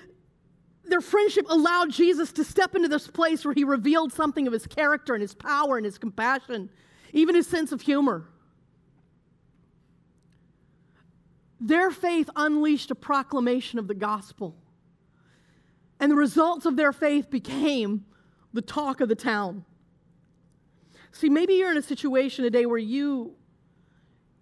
their 0.86 1.00
friendship 1.00 1.46
allowed 1.48 1.90
Jesus 1.90 2.32
to 2.32 2.44
step 2.44 2.74
into 2.74 2.88
this 2.88 3.06
place 3.08 3.44
where 3.44 3.54
he 3.54 3.64
revealed 3.64 4.12
something 4.12 4.46
of 4.46 4.52
his 4.52 4.66
character 4.66 5.14
and 5.14 5.22
his 5.22 5.34
power 5.34 5.76
and 5.76 5.84
his 5.84 5.98
compassion 5.98 6.68
even 7.14 7.36
his 7.36 7.46
sense 7.46 7.72
of 7.72 7.80
humor. 7.80 8.24
Their 11.60 11.90
faith 11.90 12.28
unleashed 12.36 12.90
a 12.90 12.94
proclamation 12.94 13.78
of 13.78 13.88
the 13.88 13.94
gospel. 13.94 14.54
And 16.00 16.10
the 16.10 16.16
results 16.16 16.66
of 16.66 16.76
their 16.76 16.92
faith 16.92 17.30
became 17.30 18.04
the 18.52 18.60
talk 18.60 19.00
of 19.00 19.08
the 19.08 19.14
town. 19.14 19.64
See, 21.12 21.30
maybe 21.30 21.54
you're 21.54 21.70
in 21.70 21.78
a 21.78 21.82
situation 21.82 22.44
today 22.44 22.66
where 22.66 22.76
you 22.76 23.36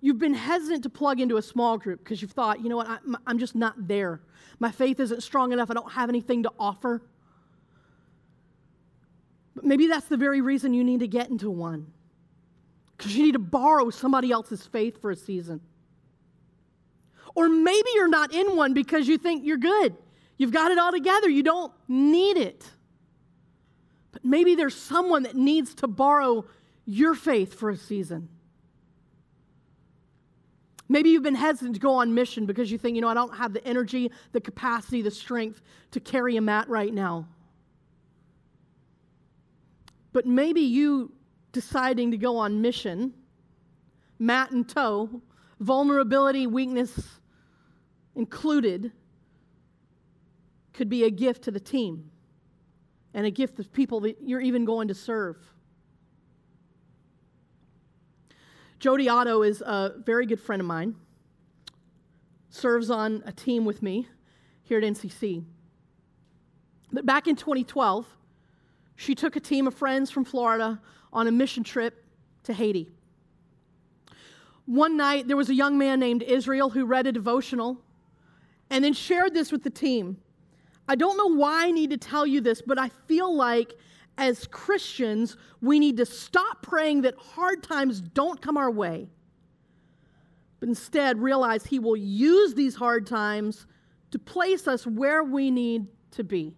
you've 0.03 0.19
been 0.19 0.35
hesitant 0.35 0.83
to 0.83 0.91
plug 0.91 1.21
into 1.21 1.39
a 1.39 1.43
small 1.43 1.79
group 1.79 2.01
because 2.01 2.21
you've 2.21 2.33
thought, 2.33 2.61
you 2.61 2.69
know 2.69 2.77
what, 2.77 2.89
I, 2.89 2.99
I'm 3.27 3.39
just 3.39 3.55
not 3.55 3.89
there. 3.89 4.21
My 4.59 4.71
faith 4.71 5.01
isn't 5.01 5.23
strong 5.23 5.53
enough. 5.53 5.71
I 5.71 5.75
don't 5.75 5.93
have 5.93 6.11
anything 6.11 6.43
to 6.43 6.51
offer. 6.59 7.01
But 9.55 9.65
maybe 9.65 9.87
that's 9.87 10.07
the 10.07 10.17
very 10.17 10.41
reason 10.41 10.75
you 10.75 10.85
need 10.85 11.01
to 11.01 11.09
get 11.09 11.31
into 11.31 11.49
one 11.51 11.87
because 12.97 13.17
you 13.17 13.25
need 13.25 13.33
to 13.33 13.39
borrow 13.39 13.91
somebody 13.91 14.31
else's 14.31 14.67
faith 14.67 15.01
for 15.01 15.11
a 15.11 15.17
season. 15.17 15.61
Or 17.35 17.49
maybe 17.49 17.89
you're 17.95 18.09
not 18.09 18.35
in 18.35 18.57
one 18.57 18.75
because 18.75 19.09
you 19.09 19.19
think 19.19 19.45
you're 19.47 19.57
good. 19.57 19.97
You've 20.37 20.53
got 20.53 20.73
it 20.73 20.79
all 20.79 20.93
together. 20.93 21.29
You 21.29 21.43
don't 21.43 21.73
need 21.89 22.37
it. 22.37 22.69
But 24.11 24.25
maybe 24.25 24.57
there's 24.57 24.75
someone 24.75 25.23
that 25.23 25.37
needs 25.37 25.75
to 25.77 25.87
borrow 25.87 26.45
your 26.85 27.15
faith 27.15 27.55
for 27.55 27.71
a 27.71 27.77
season. 27.77 28.29
Maybe 30.93 31.09
you've 31.09 31.23
been 31.23 31.35
hesitant 31.35 31.75
to 31.77 31.81
go 31.81 31.95
on 31.95 32.13
mission 32.13 32.45
because 32.45 32.71
you 32.71 32.77
think, 32.77 32.97
you 32.97 33.01
know, 33.01 33.09
I 33.09 33.15
don't 33.15 33.35
have 33.35 33.55
the 33.55 33.67
energy, 33.67 34.13
the 34.33 34.43
capacity, 34.43 35.01
the 35.01 35.11
strength 35.11 35.63
to 35.93 36.01
carry 36.01 36.37
a 36.37 36.43
mat 36.43 36.69
right 36.69 36.93
now. 36.93 37.27
But 40.13 40.27
maybe 40.27 40.61
you 40.61 41.11
deciding 41.53 42.11
to 42.11 42.19
go 42.19 42.37
on 42.37 42.61
mission, 42.61 43.15
mat 44.19 44.51
and 44.51 44.69
tow, 44.69 45.23
vulnerability, 45.61 46.47
weakness 46.47 46.93
included, 48.15 48.93
could 50.75 50.91
be 50.91 51.05
a 51.05 51.11
gift 51.11 51.45
to 51.45 51.51
the 51.51 51.61
team 51.61 52.11
and 53.15 53.25
a 53.25 53.31
gift 53.31 53.57
to 53.57 53.65
people 53.65 54.01
that 54.01 54.19
you're 54.23 54.43
even 54.43 54.67
going 54.67 54.89
to 54.89 54.95
serve. 54.95 55.39
Jody 58.83 59.09
Otto 59.09 59.43
is 59.45 59.61
a 59.61 59.93
very 60.05 60.27
good 60.27 60.41
friend 60.41 60.59
of 60.59 60.67
mine, 60.67 60.97
serves 62.51 62.91
on 62.91 63.23
a 63.25 63.31
team 63.31 63.65
with 63.65 63.81
me 63.81 64.09
here 64.65 64.77
at 64.77 64.83
NCC. 64.83 65.45
But 66.93 67.07
back 67.07 67.29
in 67.29 67.37
2012, 67.37 68.05
she 68.97 69.15
took 69.15 69.37
a 69.37 69.41
team 69.41 69.69
of 69.69 69.75
friends 69.75 70.11
from 70.11 70.25
Florida 70.25 70.81
on 71.13 71.29
a 71.29 71.31
mission 71.31 71.63
trip 71.63 72.05
to 72.43 72.53
Haiti. 72.53 72.91
One 74.67 74.97
night, 74.97 75.29
there 75.29 75.37
was 75.37 75.49
a 75.49 75.55
young 75.55 75.79
man 75.79 76.01
named 76.01 76.25
Israel 76.25 76.71
who 76.71 76.85
read 76.85 77.07
a 77.07 77.13
devotional 77.13 77.79
and 78.69 78.83
then 78.83 78.95
shared 78.95 79.33
this 79.33 79.53
with 79.53 79.63
the 79.63 79.71
team. 79.71 80.17
I 80.89 80.97
don't 80.97 81.17
know 81.17 81.33
why 81.37 81.67
I 81.67 81.71
need 81.71 81.91
to 81.91 81.99
tell 81.99 82.27
you 82.27 82.41
this, 82.41 82.61
but 82.61 82.81
I 82.81 82.89
feel 82.89 83.33
like 83.33 83.75
as 84.19 84.47
Christians, 84.47 85.37
we 85.61 85.79
need 85.79 85.97
to 85.97 86.07
stop 86.07 86.63
praying 86.63 87.03
that 87.03 87.15
hard 87.17 87.63
times 87.63 88.01
don't 88.01 88.41
come 88.41 88.57
our 88.57 88.71
way, 88.71 89.09
but 90.61 90.69
instead 90.69 91.19
realize 91.19 91.65
He 91.65 91.79
will 91.79 91.97
use 91.97 92.55
these 92.55 92.75
hard 92.75 93.07
times 93.07 93.67
to 94.11 94.19
place 94.19 94.69
us 94.69 94.87
where 94.87 95.25
we 95.25 95.51
need 95.51 95.87
to 96.13 96.25
be. 96.25 96.57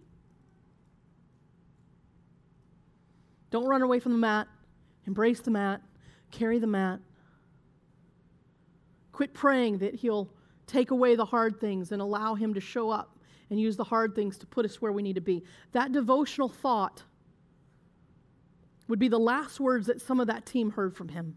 Don't 3.51 3.67
run 3.67 3.81
away 3.81 3.99
from 3.99 4.11
the 4.11 4.17
mat. 4.17 4.47
Embrace 5.07 5.39
the 5.39 5.51
mat. 5.51 5.81
Carry 6.31 6.59
the 6.59 6.67
mat. 6.67 6.99
Quit 9.13 9.33
praying 9.33 9.77
that 9.77 9.95
He'll 9.95 10.29
take 10.67 10.91
away 10.91 11.15
the 11.15 11.23
hard 11.23 11.59
things 11.59 11.93
and 11.93 12.01
allow 12.01 12.35
Him 12.35 12.53
to 12.53 12.59
show 12.59 12.89
up 12.89 13.17
and 13.49 13.59
use 13.59 13.77
the 13.77 13.83
hard 13.83 14.13
things 14.13 14.37
to 14.39 14.45
put 14.45 14.65
us 14.65 14.81
where 14.81 14.91
we 14.91 15.01
need 15.01 15.15
to 15.15 15.21
be. 15.21 15.43
That 15.71 15.93
devotional 15.93 16.49
thought 16.49 17.03
would 18.87 18.99
be 18.99 19.07
the 19.07 19.19
last 19.19 19.59
words 19.59 19.87
that 19.87 20.01
some 20.01 20.19
of 20.19 20.27
that 20.27 20.45
team 20.45 20.71
heard 20.71 20.95
from 20.95 21.09
Him. 21.09 21.35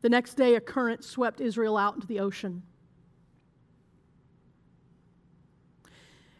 The 0.00 0.08
next 0.08 0.34
day, 0.34 0.56
a 0.56 0.60
current 0.60 1.04
swept 1.04 1.40
Israel 1.40 1.76
out 1.76 1.94
into 1.94 2.06
the 2.06 2.20
ocean. 2.20 2.62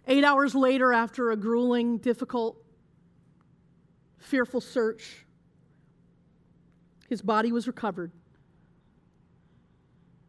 Eight 0.08 0.24
hours 0.24 0.54
later, 0.54 0.92
after 0.92 1.30
a 1.30 1.36
grueling, 1.36 1.98
difficult, 1.98 2.56
fearful 4.18 4.60
search, 4.60 5.24
his 7.08 7.22
body 7.22 7.52
was 7.52 7.66
recovered. 7.68 8.10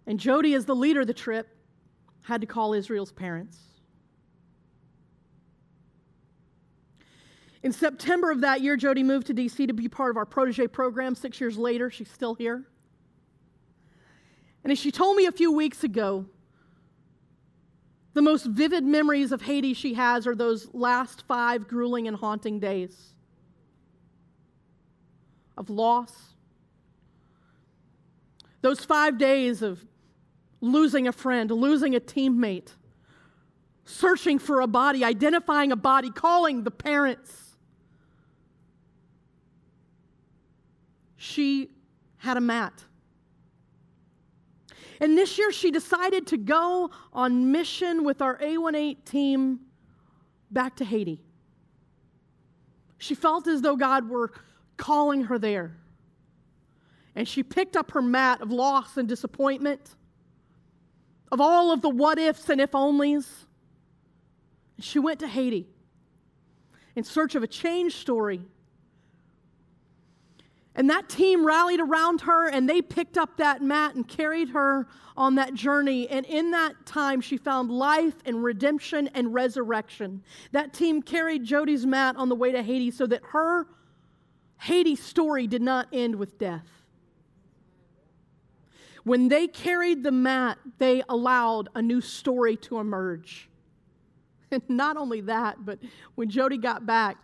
And 0.05 0.19
Jody, 0.19 0.53
as 0.53 0.65
the 0.65 0.75
leader 0.75 1.01
of 1.01 1.07
the 1.07 1.13
trip, 1.13 1.47
had 2.21 2.41
to 2.41 2.47
call 2.47 2.73
Israel's 2.73 3.11
parents. 3.11 3.57
In 7.63 7.71
September 7.71 8.29
of 8.29 8.41
that 8.41 8.61
year, 8.61 8.75
Jody 8.75 9.03
moved 9.03 9.27
to 9.27 9.33
DC 9.33 9.67
to 9.67 9.73
be 9.73 9.87
part 9.87 10.11
of 10.11 10.17
our 10.17 10.25
protege 10.25 10.67
program. 10.67 11.15
Six 11.15 11.39
years 11.39 11.57
later, 11.57 11.89
she's 11.89 12.11
still 12.11 12.35
here. 12.35 12.65
And 14.63 14.71
as 14.71 14.77
she 14.77 14.91
told 14.91 15.15
me 15.15 15.25
a 15.25 15.31
few 15.31 15.51
weeks 15.51 15.83
ago, 15.83 16.25
the 18.13 18.21
most 18.21 18.45
vivid 18.45 18.83
memories 18.83 19.31
of 19.31 19.41
Haiti 19.41 19.73
she 19.73 19.93
has 19.93 20.27
are 20.27 20.35
those 20.35 20.69
last 20.73 21.23
five 21.25 21.67
grueling 21.67 22.07
and 22.07 22.15
haunting 22.15 22.59
days 22.59 23.13
of 25.57 25.69
loss. 25.69 26.13
Those 28.61 28.83
five 28.83 29.17
days 29.17 29.61
of 29.61 29.83
losing 30.61 31.07
a 31.07 31.11
friend, 31.11 31.49
losing 31.49 31.95
a 31.95 31.99
teammate, 31.99 32.71
searching 33.85 34.37
for 34.37 34.61
a 34.61 34.67
body, 34.67 35.03
identifying 35.03 35.71
a 35.71 35.75
body, 35.75 36.09
calling 36.11 36.63
the 36.63 36.71
parents. 36.71 37.42
She 41.23 41.69
had 42.17 42.35
a 42.35 42.41
mat. 42.41 42.83
And 44.99 45.17
this 45.17 45.37
year 45.37 45.53
she 45.53 45.71
decided 45.71 46.27
to 46.27 46.37
go 46.37 46.91
on 47.13 47.49
mission 47.49 48.03
with 48.03 48.21
our 48.21 48.37
A18 48.39 49.05
team 49.05 49.61
back 50.51 50.75
to 50.75 50.85
Haiti. 50.85 51.21
She 52.97 53.15
felt 53.15 53.47
as 53.47 53.61
though 53.61 53.77
God 53.77 54.09
were 54.09 54.33
calling 54.75 55.23
her 55.23 55.39
there. 55.39 55.77
And 57.15 57.25
she 57.25 57.41
picked 57.41 57.77
up 57.77 57.91
her 57.91 58.01
mat 58.01 58.41
of 58.41 58.51
loss 58.51 58.97
and 58.97 59.07
disappointment, 59.07 59.95
of 61.31 61.39
all 61.39 61.71
of 61.71 61.81
the 61.81 61.89
what 61.89 62.19
ifs 62.19 62.49
and 62.49 62.59
if 62.59 62.71
onlys. 62.71 63.27
She 64.77 64.99
went 64.99 65.21
to 65.21 65.27
Haiti 65.29 65.69
in 66.97 67.05
search 67.05 67.35
of 67.35 67.43
a 67.43 67.47
change 67.47 67.95
story 67.95 68.41
and 70.75 70.89
that 70.89 71.07
team 71.07 71.45
rallied 71.45 71.79
around 71.79 72.21
her 72.21 72.49
and 72.49 72.67
they 72.67 72.81
picked 72.81 73.17
up 73.17 73.37
that 73.37 73.61
mat 73.61 73.93
and 73.93 74.07
carried 74.07 74.49
her 74.49 74.87
on 75.15 75.35
that 75.35 75.53
journey. 75.53 76.09
And 76.09 76.25
in 76.25 76.51
that 76.51 76.85
time, 76.85 77.21
she 77.21 77.37
found 77.37 77.69
life 77.69 78.15
and 78.25 78.43
redemption 78.43 79.07
and 79.13 79.33
resurrection. 79.33 80.23
That 80.51 80.73
team 80.73 81.03
carried 81.03 81.43
Jody's 81.43 81.85
mat 81.85 82.15
on 82.17 82.27
the 82.27 82.35
way 82.35 82.51
to 82.51 82.63
Haiti 82.63 82.89
so 82.89 83.05
that 83.07 83.21
her 83.31 83.67
Haiti 84.61 84.95
story 84.95 85.45
did 85.45 85.61
not 85.61 85.87
end 85.93 86.15
with 86.15 86.39
death. 86.39 86.67
When 89.03 89.27
they 89.27 89.47
carried 89.47 90.01
the 90.01 90.11
mat, 90.11 90.57
they 90.79 91.03
allowed 91.09 91.69
a 91.75 91.81
new 91.81 92.01
story 92.01 92.55
to 92.57 92.79
emerge. 92.79 93.49
And 94.49 94.63
not 94.69 94.97
only 94.97 95.21
that, 95.21 95.65
but 95.65 95.77
when 96.15 96.29
Jody 96.29 96.57
got 96.57 96.85
back 96.85 97.17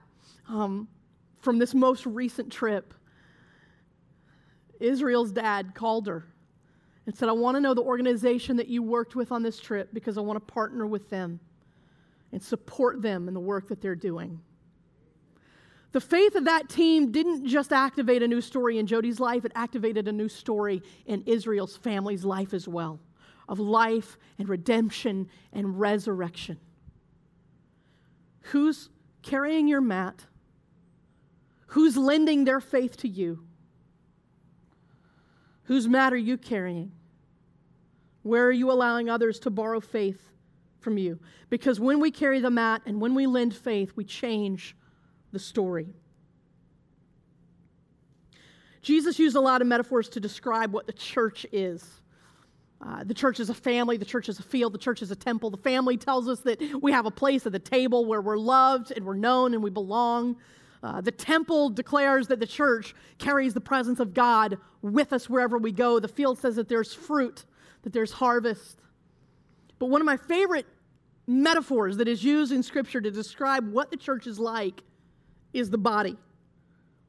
um, 0.47 0.87
from 1.39 1.57
this 1.57 1.73
most 1.73 2.05
recent 2.05 2.51
trip, 2.51 2.93
Israel's 4.79 5.31
dad 5.31 5.73
called 5.75 6.07
her 6.07 6.25
and 7.05 7.15
said, 7.15 7.29
I 7.29 7.33
want 7.33 7.55
to 7.55 7.61
know 7.61 7.73
the 7.73 7.81
organization 7.81 8.57
that 8.57 8.67
you 8.67 8.83
worked 8.83 9.15
with 9.15 9.31
on 9.31 9.43
this 9.43 9.59
trip 9.59 9.89
because 9.93 10.17
I 10.17 10.21
want 10.21 10.37
to 10.37 10.53
partner 10.53 10.85
with 10.85 11.09
them 11.09 11.39
and 12.31 12.41
support 12.41 13.01
them 13.01 13.27
in 13.27 13.33
the 13.33 13.39
work 13.39 13.67
that 13.69 13.81
they're 13.81 13.95
doing. 13.95 14.39
The 15.91 16.01
faith 16.01 16.35
of 16.35 16.45
that 16.45 16.69
team 16.69 17.11
didn't 17.11 17.47
just 17.47 17.73
activate 17.73 18.21
a 18.21 18.27
new 18.27 18.41
story 18.41 18.77
in 18.77 18.85
Jody's 18.85 19.19
life, 19.19 19.43
it 19.43 19.51
activated 19.55 20.07
a 20.07 20.11
new 20.11 20.29
story 20.29 20.83
in 21.07 21.23
Israel's 21.25 21.75
family's 21.75 22.23
life 22.23 22.53
as 22.53 22.67
well 22.67 22.99
of 23.47 23.59
life 23.59 24.17
and 24.37 24.47
redemption 24.47 25.27
and 25.51 25.79
resurrection. 25.79 26.59
Who's 28.41 28.89
carrying 29.23 29.67
your 29.67 29.81
mat? 29.81 30.23
Who's 31.67 31.97
lending 31.97 32.45
their 32.45 32.61
faith 32.61 32.97
to 32.97 33.07
you? 33.07 33.43
Whose 35.69 35.87
mat 35.87 36.13
are 36.13 36.17
you 36.17 36.35
carrying? 36.35 36.91
Where 38.23 38.47
are 38.47 38.51
you 38.51 38.71
allowing 38.71 39.07
others 39.07 39.37
to 39.41 39.51
borrow 39.51 39.79
faith 39.79 40.19
from 40.79 40.97
you? 40.97 41.19
Because 41.51 41.79
when 41.79 41.99
we 41.99 42.09
carry 42.09 42.39
the 42.39 42.49
mat 42.49 42.81
and 42.87 42.99
when 42.99 43.13
we 43.13 43.27
lend 43.27 43.55
faith, 43.55 43.93
we 43.95 44.03
change 44.03 44.75
the 45.31 45.37
story. 45.37 45.93
Jesus 48.81 49.19
used 49.19 49.35
a 49.35 49.39
lot 49.39 49.61
of 49.61 49.67
metaphors 49.67 50.09
to 50.09 50.19
describe 50.19 50.73
what 50.73 50.87
the 50.87 50.93
church 50.93 51.45
is. 51.51 51.87
Uh, 52.81 53.03
the 53.03 53.13
church 53.13 53.39
is 53.39 53.51
a 53.51 53.53
family, 53.53 53.95
the 53.95 54.05
church 54.05 54.27
is 54.27 54.39
a 54.39 54.43
field, 54.43 54.73
the 54.73 54.79
church 54.79 55.03
is 55.03 55.11
a 55.11 55.15
temple. 55.15 55.51
The 55.51 55.57
family 55.57 55.97
tells 55.97 56.27
us 56.27 56.39
that 56.39 56.59
we 56.81 56.91
have 56.93 57.05
a 57.05 57.11
place 57.11 57.45
at 57.45 57.51
the 57.51 57.59
table 57.59 58.05
where 58.07 58.21
we're 58.21 58.39
loved 58.39 58.91
and 58.95 59.05
we're 59.05 59.13
known 59.13 59.53
and 59.53 59.61
we 59.61 59.69
belong. 59.69 60.35
Uh, 60.81 61.01
the 61.01 61.11
temple 61.11 61.69
declares 61.69 62.27
that 62.27 62.39
the 62.39 62.47
church 62.47 62.95
carries 63.17 63.53
the 63.53 63.61
presence 63.61 63.99
of 63.99 64.13
God 64.13 64.57
with 64.81 65.11
us 65.11 65.29
wherever 65.29 65.57
we 65.57 65.71
go. 65.71 65.99
The 65.99 66.07
field 66.07 66.39
says 66.39 66.55
that 66.55 66.69
there's 66.69 66.93
fruit, 66.93 67.45
that 67.83 67.91
there's 67.91 68.13
harvest. 68.13 68.81
But 69.77 69.87
one 69.87 70.01
of 70.01 70.05
my 70.05 70.17
favorite 70.17 70.65
metaphors 71.27 71.97
that 71.97 72.07
is 72.07 72.23
used 72.23 72.51
in 72.51 72.63
Scripture 72.63 73.01
to 73.01 73.11
describe 73.11 73.71
what 73.71 73.91
the 73.91 73.97
church 73.97 74.25
is 74.25 74.39
like 74.39 74.81
is 75.53 75.69
the 75.69 75.77
body. 75.77 76.17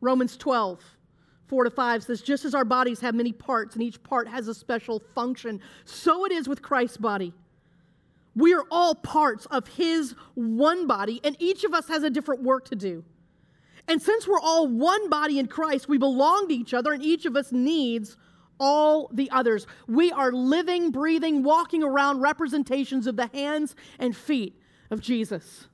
Romans 0.01 0.37
12, 0.37 0.83
4 1.47 1.65
to 1.65 1.71
5 1.71 2.03
says, 2.03 2.23
Just 2.23 2.45
as 2.45 2.55
our 2.55 2.65
bodies 2.65 3.01
have 3.01 3.15
many 3.15 3.33
parts 3.33 3.75
and 3.75 3.83
each 3.83 4.03
part 4.03 4.29
has 4.29 4.49
a 4.49 4.55
special 4.55 5.01
function, 5.15 5.61
so 5.85 6.25
it 6.25 6.33
is 6.33 6.49
with 6.49 6.61
Christ's 6.61 6.97
body. 6.97 7.33
We 8.35 8.55
are 8.55 8.65
all 8.71 8.95
parts 8.95 9.47
of 9.47 9.67
his 9.69 10.15
one 10.35 10.87
body, 10.87 11.21
and 11.25 11.37
each 11.39 11.65
of 11.65 11.75
us 11.75 11.89
has 11.89 12.03
a 12.03 12.11
different 12.11 12.43
work 12.43 12.67
to 12.69 12.77
do. 12.77 13.05
And 13.91 14.01
since 14.01 14.25
we're 14.25 14.39
all 14.39 14.69
one 14.69 15.11
body 15.11 15.41
in 15.41 15.49
Christ, 15.49 15.89
we 15.89 15.99
belong 15.99 16.47
to 16.47 16.55
each 16.55 16.73
other, 16.73 16.93
and 16.93 17.03
each 17.03 17.27
of 17.27 17.35
us 17.35 17.51
needs 17.51 18.17
all 18.61 19.11
the 19.13 19.29
others. 19.33 19.67
We 19.89 20.13
are 20.13 20.31
living, 20.31 20.93
breathing, 20.93 21.43
walking 21.43 21.83
around 21.83 22.21
representations 22.21 23.09
of 23.09 23.17
the 23.17 23.27
hands 23.27 23.75
and 23.99 24.17
feet 24.17 24.57
of 24.93 25.01
Jesus. 25.01 25.67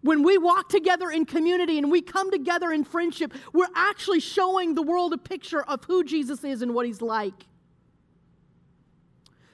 When 0.00 0.22
we 0.22 0.38
walk 0.38 0.70
together 0.70 1.10
in 1.10 1.26
community 1.26 1.76
and 1.76 1.90
we 1.90 2.00
come 2.00 2.30
together 2.30 2.72
in 2.72 2.84
friendship, 2.84 3.34
we're 3.52 3.66
actually 3.76 4.20
showing 4.20 4.74
the 4.74 4.80
world 4.80 5.12
a 5.12 5.18
picture 5.18 5.60
of 5.60 5.84
who 5.84 6.02
Jesus 6.04 6.42
is 6.42 6.62
and 6.62 6.74
what 6.74 6.86
he's 6.86 7.02
like. 7.02 7.44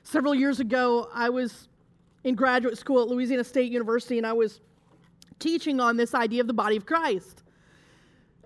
Several 0.04 0.36
years 0.36 0.60
ago, 0.60 1.08
I 1.12 1.30
was 1.30 1.66
in 2.22 2.36
graduate 2.36 2.78
school 2.78 3.02
at 3.02 3.08
Louisiana 3.08 3.42
State 3.42 3.72
University 3.72 4.18
and 4.18 4.26
I 4.26 4.34
was 4.34 4.60
teaching 5.44 5.78
on 5.78 5.96
this 5.96 6.14
idea 6.14 6.40
of 6.40 6.46
the 6.46 6.54
body 6.54 6.76
of 6.76 6.86
Christ. 6.86 7.42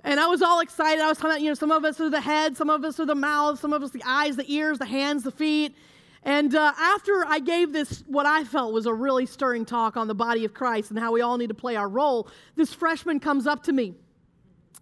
And 0.02 0.18
I 0.18 0.26
was 0.26 0.42
all 0.42 0.60
excited. 0.60 1.00
I 1.00 1.08
was 1.08 1.16
talking 1.16 1.30
about, 1.30 1.40
you 1.42 1.48
know, 1.48 1.54
some 1.54 1.70
of 1.70 1.84
us 1.84 2.00
are 2.00 2.10
the 2.10 2.20
head, 2.20 2.56
some 2.56 2.70
of 2.70 2.84
us 2.84 2.98
are 2.98 3.06
the 3.06 3.14
mouth, 3.14 3.60
some 3.60 3.72
of 3.72 3.82
us 3.82 3.90
the 3.90 4.02
eyes, 4.04 4.36
the 4.36 4.52
ears, 4.52 4.78
the 4.78 4.86
hands, 4.86 5.22
the 5.22 5.30
feet. 5.30 5.76
And 6.24 6.54
uh, 6.54 6.72
after 6.76 7.24
I 7.24 7.38
gave 7.38 7.72
this, 7.72 8.02
what 8.08 8.26
I 8.26 8.42
felt 8.42 8.72
was 8.72 8.86
a 8.86 8.92
really 8.92 9.26
stirring 9.26 9.64
talk 9.64 9.96
on 9.96 10.08
the 10.08 10.14
body 10.14 10.44
of 10.44 10.52
Christ 10.52 10.90
and 10.90 10.98
how 10.98 11.12
we 11.12 11.20
all 11.20 11.38
need 11.38 11.46
to 11.48 11.54
play 11.54 11.76
our 11.76 11.88
role, 11.88 12.28
this 12.56 12.74
freshman 12.74 13.20
comes 13.20 13.46
up 13.46 13.62
to 13.64 13.72
me 13.72 13.94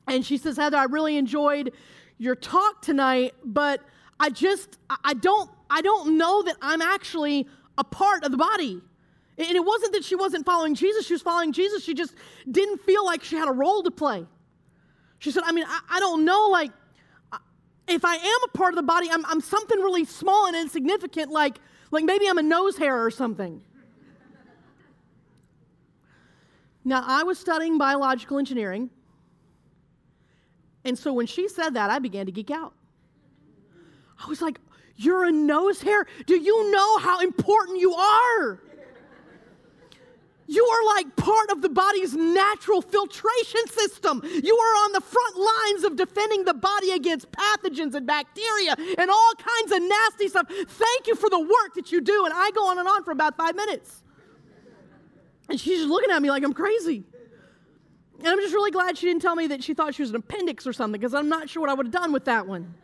and 0.08 0.24
she 0.24 0.38
says, 0.38 0.56
Heather, 0.56 0.78
I 0.78 0.84
really 0.84 1.16
enjoyed 1.16 1.72
your 2.18 2.34
talk 2.34 2.80
tonight, 2.80 3.34
but 3.44 3.82
I 4.18 4.30
just, 4.30 4.78
I 5.04 5.12
don't, 5.14 5.50
I 5.68 5.82
don't 5.82 6.16
know 6.16 6.42
that 6.42 6.56
I'm 6.62 6.80
actually 6.80 7.46
a 7.76 7.84
part 7.84 8.24
of 8.24 8.30
the 8.30 8.38
body. 8.38 8.80
And 9.38 9.50
it 9.50 9.64
wasn't 9.64 9.92
that 9.92 10.04
she 10.04 10.14
wasn't 10.14 10.46
following 10.46 10.74
Jesus, 10.74 11.06
she 11.06 11.12
was 11.12 11.22
following 11.22 11.52
Jesus. 11.52 11.84
She 11.84 11.94
just 11.94 12.14
didn't 12.50 12.78
feel 12.78 13.04
like 13.04 13.22
she 13.22 13.36
had 13.36 13.48
a 13.48 13.52
role 13.52 13.82
to 13.82 13.90
play. 13.90 14.26
She 15.18 15.30
said, 15.30 15.42
I 15.44 15.52
mean, 15.52 15.64
I, 15.66 15.80
I 15.90 16.00
don't 16.00 16.24
know, 16.24 16.48
like, 16.48 16.70
if 17.88 18.04
I 18.04 18.16
am 18.16 18.40
a 18.44 18.48
part 18.48 18.72
of 18.72 18.76
the 18.76 18.82
body, 18.82 19.08
I'm, 19.10 19.24
I'm 19.26 19.40
something 19.40 19.78
really 19.78 20.04
small 20.04 20.46
and 20.46 20.56
insignificant, 20.56 21.30
like, 21.30 21.58
like 21.90 22.04
maybe 22.04 22.28
I'm 22.28 22.38
a 22.38 22.42
nose 22.42 22.76
hair 22.76 23.04
or 23.04 23.10
something. 23.10 23.62
now, 26.84 27.04
I 27.06 27.22
was 27.22 27.38
studying 27.38 27.78
biological 27.78 28.38
engineering. 28.38 28.90
And 30.84 30.98
so 30.98 31.12
when 31.12 31.26
she 31.26 31.48
said 31.48 31.74
that, 31.74 31.90
I 31.90 31.98
began 31.98 32.26
to 32.26 32.32
geek 32.32 32.50
out. 32.50 32.72
I 34.24 34.28
was 34.28 34.40
like, 34.40 34.58
You're 34.96 35.24
a 35.24 35.32
nose 35.32 35.80
hair? 35.80 36.06
Do 36.26 36.36
you 36.36 36.70
know 36.70 36.98
how 36.98 37.20
important 37.20 37.80
you 37.80 37.94
are? 37.94 38.62
You 40.48 40.64
are 40.64 40.94
like 40.94 41.16
part 41.16 41.50
of 41.50 41.62
the 41.62 41.68
body's 41.68 42.14
natural 42.14 42.80
filtration 42.80 43.66
system. 43.68 44.20
You 44.24 44.56
are 44.56 44.84
on 44.84 44.92
the 44.92 45.00
front 45.00 45.36
lines 45.36 45.84
of 45.84 45.96
defending 45.96 46.44
the 46.44 46.54
body 46.54 46.92
against 46.92 47.30
pathogens 47.32 47.94
and 47.94 48.06
bacteria 48.06 48.76
and 48.98 49.10
all 49.10 49.32
kinds 49.36 49.72
of 49.72 49.82
nasty 49.82 50.28
stuff. 50.28 50.46
Thank 50.48 51.06
you 51.06 51.16
for 51.16 51.28
the 51.28 51.40
work 51.40 51.74
that 51.74 51.90
you 51.90 52.00
do. 52.00 52.24
And 52.24 52.34
I 52.34 52.50
go 52.52 52.68
on 52.68 52.78
and 52.78 52.86
on 52.86 53.02
for 53.02 53.10
about 53.10 53.36
five 53.36 53.56
minutes. 53.56 54.02
And 55.48 55.60
she's 55.60 55.78
just 55.78 55.90
looking 55.90 56.10
at 56.10 56.22
me 56.22 56.30
like 56.30 56.44
I'm 56.44 56.54
crazy. 56.54 57.04
And 58.18 58.28
I'm 58.28 58.38
just 58.38 58.54
really 58.54 58.70
glad 58.70 58.96
she 58.96 59.06
didn't 59.06 59.22
tell 59.22 59.34
me 59.34 59.48
that 59.48 59.62
she 59.62 59.74
thought 59.74 59.94
she 59.94 60.02
was 60.02 60.10
an 60.10 60.16
appendix 60.16 60.66
or 60.66 60.72
something 60.72 60.98
because 60.98 61.14
I'm 61.14 61.28
not 61.28 61.50
sure 61.50 61.60
what 61.60 61.70
I 61.70 61.74
would 61.74 61.86
have 61.86 61.92
done 61.92 62.12
with 62.12 62.24
that 62.24 62.46
one. 62.46 62.74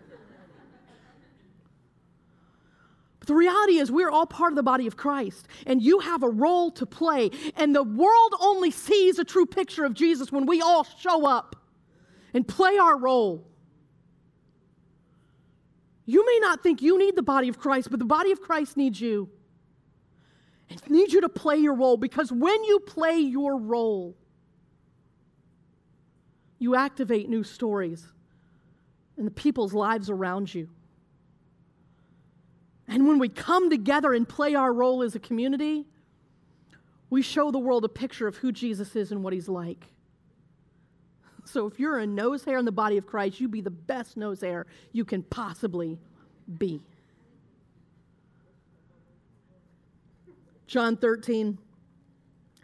But 3.22 3.28
the 3.28 3.36
reality 3.36 3.78
is, 3.78 3.88
we're 3.88 4.10
all 4.10 4.26
part 4.26 4.50
of 4.50 4.56
the 4.56 4.64
body 4.64 4.88
of 4.88 4.96
Christ, 4.96 5.46
and 5.64 5.80
you 5.80 6.00
have 6.00 6.24
a 6.24 6.28
role 6.28 6.72
to 6.72 6.84
play. 6.84 7.30
And 7.54 7.72
the 7.72 7.84
world 7.84 8.34
only 8.40 8.72
sees 8.72 9.20
a 9.20 9.24
true 9.24 9.46
picture 9.46 9.84
of 9.84 9.94
Jesus 9.94 10.32
when 10.32 10.44
we 10.44 10.60
all 10.60 10.82
show 10.82 11.24
up 11.24 11.54
and 12.34 12.48
play 12.48 12.78
our 12.78 12.98
role. 12.98 13.46
You 16.04 16.26
may 16.26 16.40
not 16.40 16.64
think 16.64 16.82
you 16.82 16.98
need 16.98 17.14
the 17.14 17.22
body 17.22 17.48
of 17.48 17.60
Christ, 17.60 17.90
but 17.92 18.00
the 18.00 18.04
body 18.04 18.32
of 18.32 18.40
Christ 18.40 18.76
needs 18.76 19.00
you. 19.00 19.30
It 20.68 20.90
needs 20.90 21.12
you 21.12 21.20
to 21.20 21.28
play 21.28 21.58
your 21.58 21.74
role 21.74 21.96
because 21.96 22.32
when 22.32 22.64
you 22.64 22.80
play 22.80 23.18
your 23.18 23.56
role, 23.56 24.16
you 26.58 26.74
activate 26.74 27.28
new 27.28 27.44
stories 27.44 28.04
in 29.16 29.24
the 29.26 29.30
people's 29.30 29.74
lives 29.74 30.10
around 30.10 30.52
you. 30.52 30.68
And 32.88 33.06
when 33.06 33.18
we 33.18 33.28
come 33.28 33.70
together 33.70 34.12
and 34.12 34.28
play 34.28 34.54
our 34.54 34.72
role 34.72 35.02
as 35.02 35.14
a 35.14 35.20
community, 35.20 35.86
we 37.10 37.22
show 37.22 37.50
the 37.50 37.58
world 37.58 37.84
a 37.84 37.88
picture 37.88 38.26
of 38.26 38.36
who 38.36 38.52
Jesus 38.52 38.96
is 38.96 39.12
and 39.12 39.22
what 39.22 39.32
he's 39.32 39.48
like. 39.48 39.86
So 41.44 41.66
if 41.66 41.78
you're 41.78 41.98
a 41.98 42.06
nose 42.06 42.44
hair 42.44 42.58
in 42.58 42.64
the 42.64 42.72
body 42.72 42.96
of 42.96 43.06
Christ, 43.06 43.40
you 43.40 43.48
be 43.48 43.60
the 43.60 43.70
best 43.70 44.16
nose 44.16 44.40
hair 44.40 44.66
you 44.92 45.04
can 45.04 45.22
possibly 45.22 45.98
be. 46.58 46.80
John 50.66 50.96
13, 50.96 51.58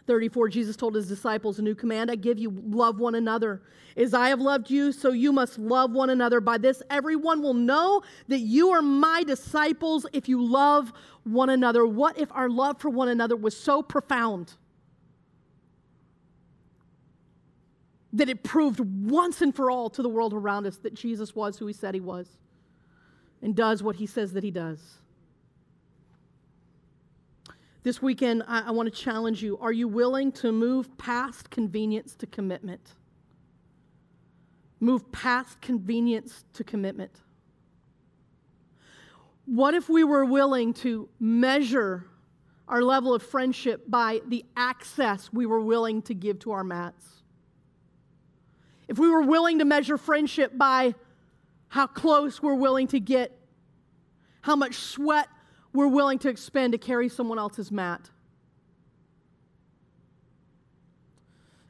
34, 0.09 0.49
Jesus 0.49 0.75
told 0.75 0.95
his 0.97 1.07
disciples, 1.07 1.59
A 1.59 1.63
new 1.63 1.75
command 1.75 2.11
I 2.11 2.17
give 2.17 2.39
you 2.39 2.51
love 2.67 2.99
one 2.99 3.15
another. 3.15 3.63
As 3.97 4.15
I 4.15 4.31
have 4.31 4.41
loved 4.41 4.71
you, 4.71 4.91
so 4.91 5.13
you 5.13 5.33
must 5.33 5.59
love 5.59 5.93
one 5.93 6.11
another. 6.11 6.41
By 6.41 6.59
this, 6.59 6.83
everyone 6.91 7.43
will 7.43 7.55
know 7.55 8.03
that 8.27 8.41
you 8.41 8.71
are 8.71 8.83
my 8.83 9.23
disciples 9.23 10.07
if 10.13 10.29
you 10.29 10.43
love 10.45 10.93
one 11.25 11.51
another. 11.51 11.87
What 11.87 12.19
if 12.19 12.33
our 12.33 12.49
love 12.49 12.81
for 12.81 12.89
one 12.89 13.09
another 13.09 13.37
was 13.37 13.57
so 13.57 13.83
profound 13.83 14.55
that 18.13 18.29
it 18.29 18.43
proved 18.43 18.81
once 18.81 19.43
and 19.43 19.55
for 19.55 19.71
all 19.71 19.91
to 19.91 20.03
the 20.03 20.09
world 20.09 20.33
around 20.33 20.67
us 20.67 20.79
that 20.79 20.95
Jesus 20.95 21.37
was 21.37 21.59
who 21.59 21.67
he 21.67 21.75
said 21.75 21.95
he 21.95 22.01
was 22.01 22.27
and 23.43 23.55
does 23.55 23.83
what 23.83 23.97
he 23.97 24.07
says 24.07 24.33
that 24.33 24.43
he 24.43 24.51
does? 24.51 24.81
This 27.83 28.03
weekend, 28.03 28.43
I, 28.47 28.63
I 28.67 28.71
want 28.73 28.93
to 28.93 29.01
challenge 29.03 29.43
you. 29.43 29.57
Are 29.59 29.73
you 29.73 29.89
willing 29.89 30.33
to 30.33 30.53
move 30.53 30.97
past 30.99 31.51
convenience 31.51 32.15
to 32.17 32.27
commitment? 32.27 32.95
Move 34.81 35.11
past 35.13 35.61
convenience 35.61 36.45
to 36.55 36.65
commitment. 36.65 37.13
What 39.47 39.75
if 39.75 39.89
we 39.89 40.05
were 40.05 40.25
willing 40.25 40.75
to 40.75 41.09
measure 41.19 42.07
our 42.67 42.83
level 42.83 43.15
of 43.15 43.23
friendship 43.23 43.85
by 43.89 44.21
the 44.29 44.45
access 44.57 45.33
we 45.33 45.47
were 45.47 45.61
willing 45.61 46.03
to 46.03 46.15
give 46.15 46.39
to 46.41 46.51
our 46.51 46.65
mats? 46.65 47.07
If 48.89 48.99
we 48.99 49.09
were 49.09 49.23
willing 49.23 49.61
to 49.61 49.65
measure 49.65 49.97
friendship 49.97 50.53
by 50.57 50.95
how 51.69 51.87
close 51.87 52.43
we're 52.43 52.55
willing 52.55 52.89
to 52.89 53.01
get, 53.01 53.39
how 54.41 54.57
much 54.57 54.75
sweat 54.75 55.29
we're 55.73 55.89
willing 55.89 56.19
to 56.21 56.29
expend 56.29 56.73
to 56.73 56.79
carry 56.79 57.09
someone 57.09 57.39
else's 57.39 57.71
mat? 57.71 58.11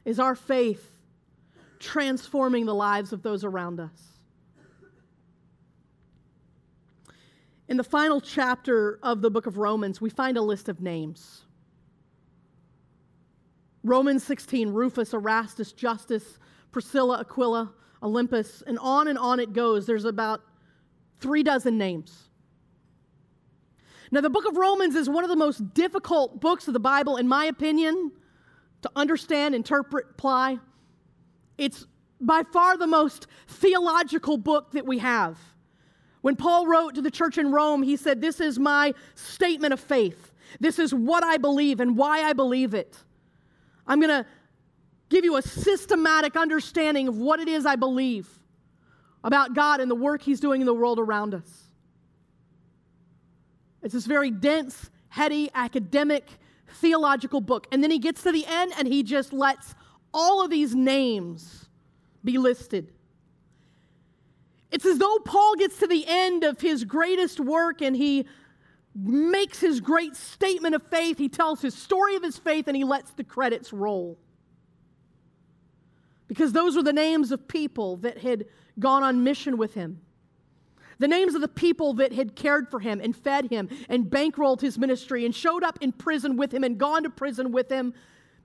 Is 0.05 0.19
our 0.19 0.35
faith 0.35 0.89
transforming 1.79 2.65
the 2.65 2.75
lives 2.75 3.13
of 3.13 3.23
those 3.23 3.43
around 3.43 3.79
us. 3.79 4.19
In 7.67 7.77
the 7.77 7.83
final 7.83 8.19
chapter 8.19 8.99
of 9.03 9.21
the 9.21 9.29
book 9.29 9.45
of 9.45 9.57
Romans, 9.57 10.01
we 10.01 10.09
find 10.09 10.37
a 10.37 10.41
list 10.41 10.69
of 10.69 10.81
names. 10.81 11.45
Romans 13.83 14.23
16, 14.23 14.69
Rufus, 14.69 15.13
Erastus, 15.13 15.71
Justus, 15.71 16.39
Priscilla, 16.71 17.19
Aquila, 17.21 17.71
Olympas, 18.01 18.63
and 18.65 18.77
on 18.79 19.07
and 19.07 19.17
on 19.17 19.39
it 19.39 19.53
goes. 19.53 19.85
There's 19.85 20.05
about 20.05 20.41
three 21.19 21.43
dozen 21.43 21.77
names. 21.77 22.28
Now, 24.11 24.21
the 24.21 24.29
book 24.29 24.45
of 24.47 24.57
Romans 24.57 24.95
is 24.95 25.07
one 25.07 25.23
of 25.23 25.29
the 25.29 25.35
most 25.35 25.73
difficult 25.73 26.39
books 26.39 26.67
of 26.67 26.73
the 26.73 26.79
Bible, 26.79 27.17
in 27.17 27.27
my 27.27 27.45
opinion, 27.45 28.11
to 28.81 28.91
understand, 28.95 29.53
interpret, 29.53 30.07
apply. 30.11 30.57
It's 31.57 31.85
by 32.19 32.43
far 32.51 32.77
the 32.77 32.87
most 32.87 33.27
theological 33.47 34.37
book 34.37 34.71
that 34.71 34.85
we 34.85 34.97
have. 34.99 35.37
When 36.21 36.35
Paul 36.35 36.67
wrote 36.67 36.95
to 36.95 37.01
the 37.01 37.11
church 37.11 37.37
in 37.37 37.51
Rome, 37.51 37.83
he 37.83 37.95
said, 37.95 38.19
This 38.19 38.39
is 38.39 38.59
my 38.59 38.93
statement 39.15 39.73
of 39.73 39.79
faith. 39.79 40.33
This 40.59 40.79
is 40.79 40.93
what 40.93 41.23
I 41.23 41.37
believe 41.37 41.79
and 41.79 41.95
why 41.95 42.23
I 42.23 42.33
believe 42.33 42.73
it. 42.73 42.97
I'm 43.87 43.99
going 43.99 44.23
to 44.23 44.25
give 45.09 45.23
you 45.23 45.37
a 45.37 45.41
systematic 45.41 46.35
understanding 46.35 47.07
of 47.07 47.17
what 47.17 47.39
it 47.39 47.47
is 47.47 47.65
I 47.65 47.75
believe 47.75 48.27
about 49.23 49.53
God 49.53 49.79
and 49.79 49.89
the 49.89 49.95
work 49.95 50.21
He's 50.21 50.39
doing 50.39 50.61
in 50.61 50.65
the 50.65 50.73
world 50.73 50.99
around 50.99 51.33
us. 51.33 51.68
It's 53.81 53.93
this 53.93 54.05
very 54.05 54.31
dense, 54.31 54.89
heady, 55.09 55.49
academic, 55.53 56.29
theological 56.75 57.41
book. 57.41 57.67
And 57.71 57.83
then 57.83 57.91
he 57.91 57.99
gets 57.99 58.23
to 58.23 58.31
the 58.31 58.45
end 58.45 58.73
and 58.77 58.87
he 58.87 59.03
just 59.03 59.33
lets 59.33 59.75
all 60.13 60.43
of 60.43 60.49
these 60.49 60.75
names 60.75 61.69
be 62.23 62.37
listed. 62.37 62.91
It's 64.71 64.85
as 64.85 64.99
though 64.99 65.17
Paul 65.25 65.55
gets 65.55 65.79
to 65.79 65.87
the 65.87 66.05
end 66.07 66.43
of 66.43 66.61
his 66.61 66.83
greatest 66.83 67.39
work 67.39 67.81
and 67.81 67.95
he 67.95 68.27
makes 68.95 69.59
his 69.59 69.79
great 69.79 70.15
statement 70.15 70.75
of 70.75 70.83
faith. 70.89 71.17
He 71.17 71.29
tells 71.29 71.61
his 71.61 71.73
story 71.73 72.15
of 72.15 72.23
his 72.23 72.37
faith 72.37 72.67
and 72.67 72.75
he 72.75 72.83
lets 72.83 73.11
the 73.11 73.23
credits 73.23 73.73
roll. 73.73 74.17
Because 76.27 76.51
those 76.51 76.75
were 76.75 76.83
the 76.83 76.93
names 76.93 77.31
of 77.31 77.47
people 77.47 77.97
that 77.97 78.19
had 78.19 78.45
gone 78.77 79.01
on 79.01 79.23
mission 79.23 79.57
with 79.57 79.73
him. 79.73 80.01
The 80.99 81.07
names 81.07 81.33
of 81.33 81.41
the 81.41 81.47
people 81.47 81.93
that 81.95 82.11
had 82.11 82.35
cared 82.35 82.69
for 82.69 82.81
him 82.81 82.99
and 83.01 83.15
fed 83.15 83.49
him 83.49 83.69
and 83.87 84.05
bankrolled 84.05 84.61
his 84.61 84.77
ministry 84.77 85.25
and 85.25 85.33
showed 85.33 85.63
up 85.63 85.79
in 85.81 85.93
prison 85.93 86.35
with 86.35 86.53
him 86.53 86.63
and 86.63 86.77
gone 86.77 87.03
to 87.03 87.09
prison 87.09 87.51
with 87.51 87.71
him. 87.71 87.93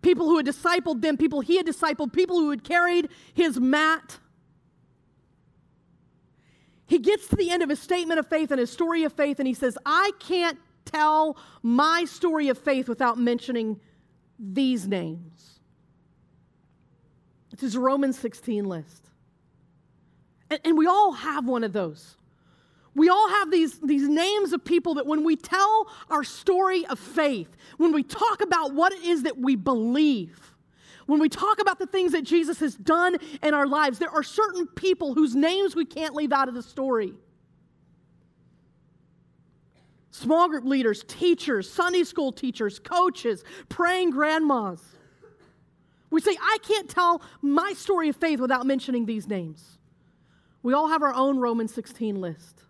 People 0.03 0.27
who 0.27 0.37
had 0.37 0.47
discipled 0.47 1.03
them, 1.03 1.17
people 1.17 1.41
he 1.41 1.57
had 1.57 1.67
discipled, 1.67 2.13
people 2.13 2.39
who 2.39 2.51
had 2.51 2.63
carried 2.63 3.09
his 3.35 3.59
mat. 3.59 4.19
He 6.87 6.99
gets 6.99 7.27
to 7.29 7.37
the 7.37 7.51
end 7.51 7.63
of 7.63 7.71
his 7.71 7.81
statement 7.81 8.21
of 8.21 8.29
faith 8.29 8.51
and 8.51 8.61
his 8.61 8.71
story 8.71 9.03
of 9.03 9.13
faith, 9.13 9.41
and 9.41 9.49
he 9.49 9.55
says, 9.55 9.77
I 9.85 10.13
can't 10.21 10.59
tell 10.85 11.37
my 11.63 12.05
story 12.05 12.49
of 12.51 12.59
faith 12.59 12.89
without 12.89 13.19
mentioning 13.19 13.81
these 14.39 14.87
names. 14.87 15.59
It's 17.53 17.63
his 17.63 17.77
Romans 17.77 18.19
16 18.19 18.65
list. 18.65 19.11
And, 20.51 20.61
and 20.65 20.79
we 20.79 20.87
all 20.87 21.13
have 21.13 21.47
one 21.47 21.65
of 21.65 21.73
those. 21.73 22.17
We 22.95 23.09
all 23.09 23.29
have 23.29 23.51
these, 23.51 23.79
these 23.81 24.09
names 24.09 24.53
of 24.53 24.65
people 24.65 24.95
that 24.95 25.07
when 25.07 25.25
we 25.25 25.37
tell 25.37 25.89
our 26.11 26.23
story 26.23 26.87
of 26.87 26.99
faith, 26.99 27.49
when 27.77 27.93
we 27.93 28.05
talk 28.05 28.41
about 28.41 28.73
what 28.73 28.93
it 28.93 29.03
is 29.03 29.25
that 29.25 29.37
we 29.37 29.57
believe, 29.57 30.55
when 31.07 31.21
we 31.21 31.29
talk 31.29 31.61
about 31.61 31.79
the 31.79 31.87
things 31.87 32.13
that 32.13 32.23
Jesus 32.23 32.61
has 32.61 32.77
done 32.77 33.17
in 33.43 33.53
our 33.53 33.67
lives, 33.67 33.99
there 33.99 34.11
are 34.11 34.23
certain 34.23 34.67
people 34.67 35.15
whose 35.15 35.35
names 35.35 35.75
we 35.75 35.85
can't 35.85 36.15
leave 36.15 36.33
out 36.33 36.49
of 36.49 36.55
the 36.55 36.63
story. 36.63 37.15
Small 40.13 40.49
group 40.49 40.65
leaders, 40.65 41.05
teachers, 41.09 41.69
Sunday 41.69 42.05
school 42.05 42.31
teachers, 42.31 42.79
coaches, 42.79 43.43
praying 43.69 44.11
grandmas. 44.11 44.81
We 46.11 46.21
say, 46.21 46.37
I 46.41 46.59
can't 46.63 46.89
tell 46.89 47.21
my 47.43 47.73
story 47.77 48.09
of 48.09 48.17
faith 48.17 48.39
without 48.39 48.65
mentioning 48.65 49.05
these 49.05 49.27
names. 49.27 49.79
We 50.63 50.73
all 50.73 50.87
have 50.87 51.03
our 51.03 51.13
own 51.13 51.39
Romans 51.39 51.75
16 51.75 52.21
list. 52.21 52.63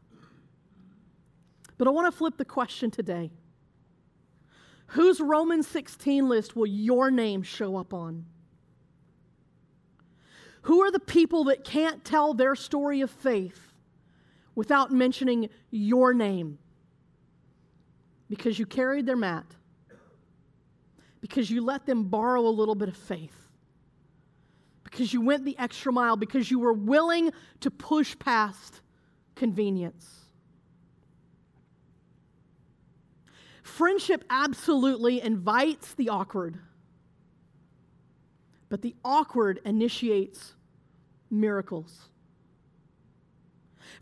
But 1.77 1.89
I 1.89 1.91
want 1.91 2.13
to 2.13 2.17
flip 2.17 2.37
the 2.37 2.45
question 2.45 2.91
today. 2.91 3.31
Whose 4.89 5.21
Romans 5.21 5.67
16 5.69 6.29
list 6.29 6.55
will 6.55 6.67
your 6.67 7.11
name 7.11 7.43
show 7.43 7.77
up 7.77 7.93
on? 7.93 8.27
Who 10.63 10.83
are 10.83 10.91
the 10.91 11.01
people 11.01 11.45
that 11.45 11.65
can't 11.65 12.05
tell 12.05 12.33
their 12.33 12.55
story 12.55 13.01
of 13.01 13.11
faith 13.11 13.73
without 14.55 14.91
mentioning 14.91 15.51
your 15.71 16.15
name? 16.15 16.59
Because 18.31 18.59
you 18.59 18.65
carried 18.65 19.05
their 19.05 19.17
mat, 19.17 19.45
because 21.21 21.51
you 21.51 21.63
let 21.63 21.87
them 21.87 22.05
borrow 22.05 22.41
a 22.41 22.49
little 22.49 22.75
bit 22.75 22.89
of 22.89 22.97
faith, 22.97 23.51
because 24.85 25.13
you 25.13 25.21
went 25.21 25.45
the 25.45 25.59
extra 25.59 25.93
mile, 25.93 26.17
because 26.17 26.51
you 26.51 26.59
were 26.59 26.73
willing 26.73 27.31
to 27.61 27.71
push 27.71 28.19
past 28.19 28.81
convenience. 29.35 30.24
Friendship 33.65 34.25
absolutely 34.29 35.23
invites 35.23 35.95
the 35.95 36.11
awkward, 36.11 36.59
but 38.69 38.83
the 38.83 38.95
awkward 39.03 39.59
initiates 39.65 40.53
miracles. 41.31 42.11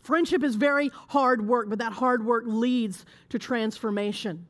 Friendship 0.01 0.43
is 0.43 0.55
very 0.55 0.91
hard 0.93 1.47
work, 1.47 1.69
but 1.69 1.79
that 1.79 1.93
hard 1.93 2.25
work 2.25 2.43
leads 2.45 3.05
to 3.29 3.39
transformation. 3.39 4.45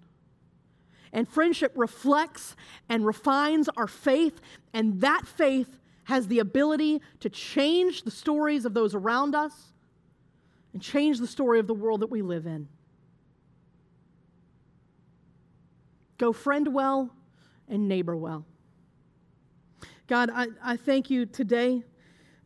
And 1.14 1.30
friendship 1.30 1.74
reflects 1.76 2.56
and 2.90 3.06
refines 3.06 3.70
our 3.78 3.88
faith, 3.88 4.42
and 4.74 5.00
that 5.02 5.28
faith 5.28 5.78
has 6.06 6.28
the 6.28 6.40
ability 6.40 7.04
to 7.20 7.30
change 7.30 8.02
the 8.02 8.12
stories 8.12 8.66
of 8.66 8.74
those 8.74 8.96
around 8.96 9.36
us 9.36 9.74
and 10.74 10.82
change 10.82 11.20
the 11.20 11.28
story 11.28 11.60
of 11.60 11.68
the 11.68 11.74
world 11.76 12.02
that 12.02 12.10
we 12.10 12.24
live 12.24 12.48
in. 12.48 12.68
Go 16.18 16.34
friend 16.34 16.74
well 16.74 17.10
and 17.68 17.88
neighbor 17.88 18.16
well. 18.16 18.46
God, 20.08 20.30
I, 20.34 20.48
I 20.64 20.78
thank 20.78 21.10
you 21.10 21.26
today 21.26 21.84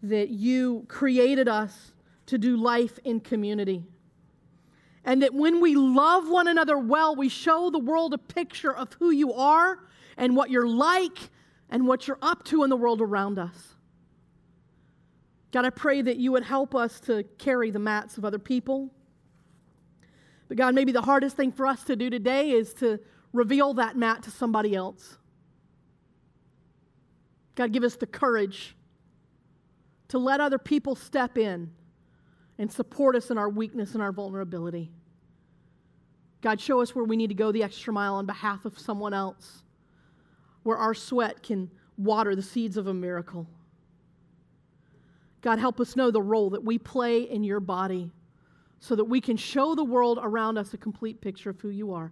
that 0.04 0.30
you 0.30 0.86
created 0.88 1.48
us 1.48 1.94
to 2.28 2.38
do 2.38 2.56
life 2.56 3.00
in 3.04 3.20
community. 3.20 3.84
And 5.04 5.22
that 5.22 5.34
when 5.34 5.62
we 5.62 5.76
love 5.76 6.30
one 6.30 6.48
another 6.48 6.78
well, 6.78 7.16
we 7.16 7.30
show 7.30 7.70
the 7.70 7.80
world 7.80 8.14
a 8.14 8.18
picture 8.18 8.76
of 8.76 8.94
who 8.94 9.10
you 9.10 9.34
are 9.34 9.80
and 10.18 10.36
what 10.36 10.50
you're 10.50 10.68
like 10.68 11.18
and 11.70 11.88
what 11.88 12.08
you're 12.08 12.20
up 12.22 12.44
to 12.46 12.64
in 12.64 12.70
the 12.70 12.76
world 12.76 13.02
around 13.02 13.40
us. 13.40 13.76
God, 15.52 15.66
I 15.66 15.70
pray 15.70 16.02
that 16.02 16.18
you 16.18 16.34
would 16.34 16.44
help 16.44 16.76
us 16.76 17.00
to 17.02 17.24
carry 17.38 17.72
the 17.72 17.80
mats 17.80 18.18
of 18.18 18.26
other 18.26 18.40
people. 18.40 18.92
But 20.50 20.58
God, 20.58 20.76
maybe 20.76 20.92
the 20.92 21.02
hardest 21.02 21.36
thing 21.36 21.52
for 21.52 21.66
us 21.66 21.84
to 21.86 21.96
do 21.96 22.10
today 22.10 22.52
is 22.52 22.74
to 22.76 23.00
reveal 23.34 23.74
that 23.76 23.96
mat 23.96 24.24
to 24.24 24.32
somebody 24.32 24.76
else. 24.76 25.18
God, 27.56 27.72
give 27.72 27.84
us 27.84 27.96
the 27.96 28.06
courage 28.06 28.76
to 30.10 30.18
let 30.18 30.40
other 30.40 30.58
people 30.58 30.96
step 30.96 31.38
in 31.38 31.72
and 32.58 32.72
support 32.72 33.16
us 33.16 33.30
in 33.30 33.38
our 33.38 33.50
weakness 33.50 33.94
and 33.94 34.02
our 34.02 34.12
vulnerability. 34.12 34.92
God, 36.42 36.62
show 36.62 36.82
us 36.82 36.96
where 36.96 37.04
we 37.04 37.18
need 37.18 37.28
to 37.28 37.36
go 37.36 37.52
the 37.52 37.64
extra 37.64 37.92
mile 37.92 38.16
on 38.16 38.26
behalf 38.26 38.66
of 38.66 38.78
someone 38.78 39.14
else, 39.14 39.64
where 40.64 40.78
our 40.78 40.94
sweat 40.94 41.42
can 41.42 41.70
water 41.98 42.36
the 42.36 42.42
seeds 42.42 42.78
of 42.78 42.88
a 42.88 42.94
miracle. 42.94 43.48
God, 45.42 45.60
help 45.60 45.80
us 45.80 45.96
know 45.96 46.12
the 46.12 46.22
role 46.22 46.52
that 46.52 46.64
we 46.64 46.78
play 46.78 47.22
in 47.22 47.44
your 47.44 47.60
body 47.60 48.12
so 48.80 48.96
that 48.96 49.06
we 49.06 49.20
can 49.20 49.38
show 49.38 49.76
the 49.76 49.84
world 49.84 50.20
around 50.22 50.58
us 50.58 50.74
a 50.74 50.78
complete 50.78 51.22
picture 51.22 51.50
of 51.50 51.60
who 51.60 51.70
you 51.70 51.94
are. 51.94 52.12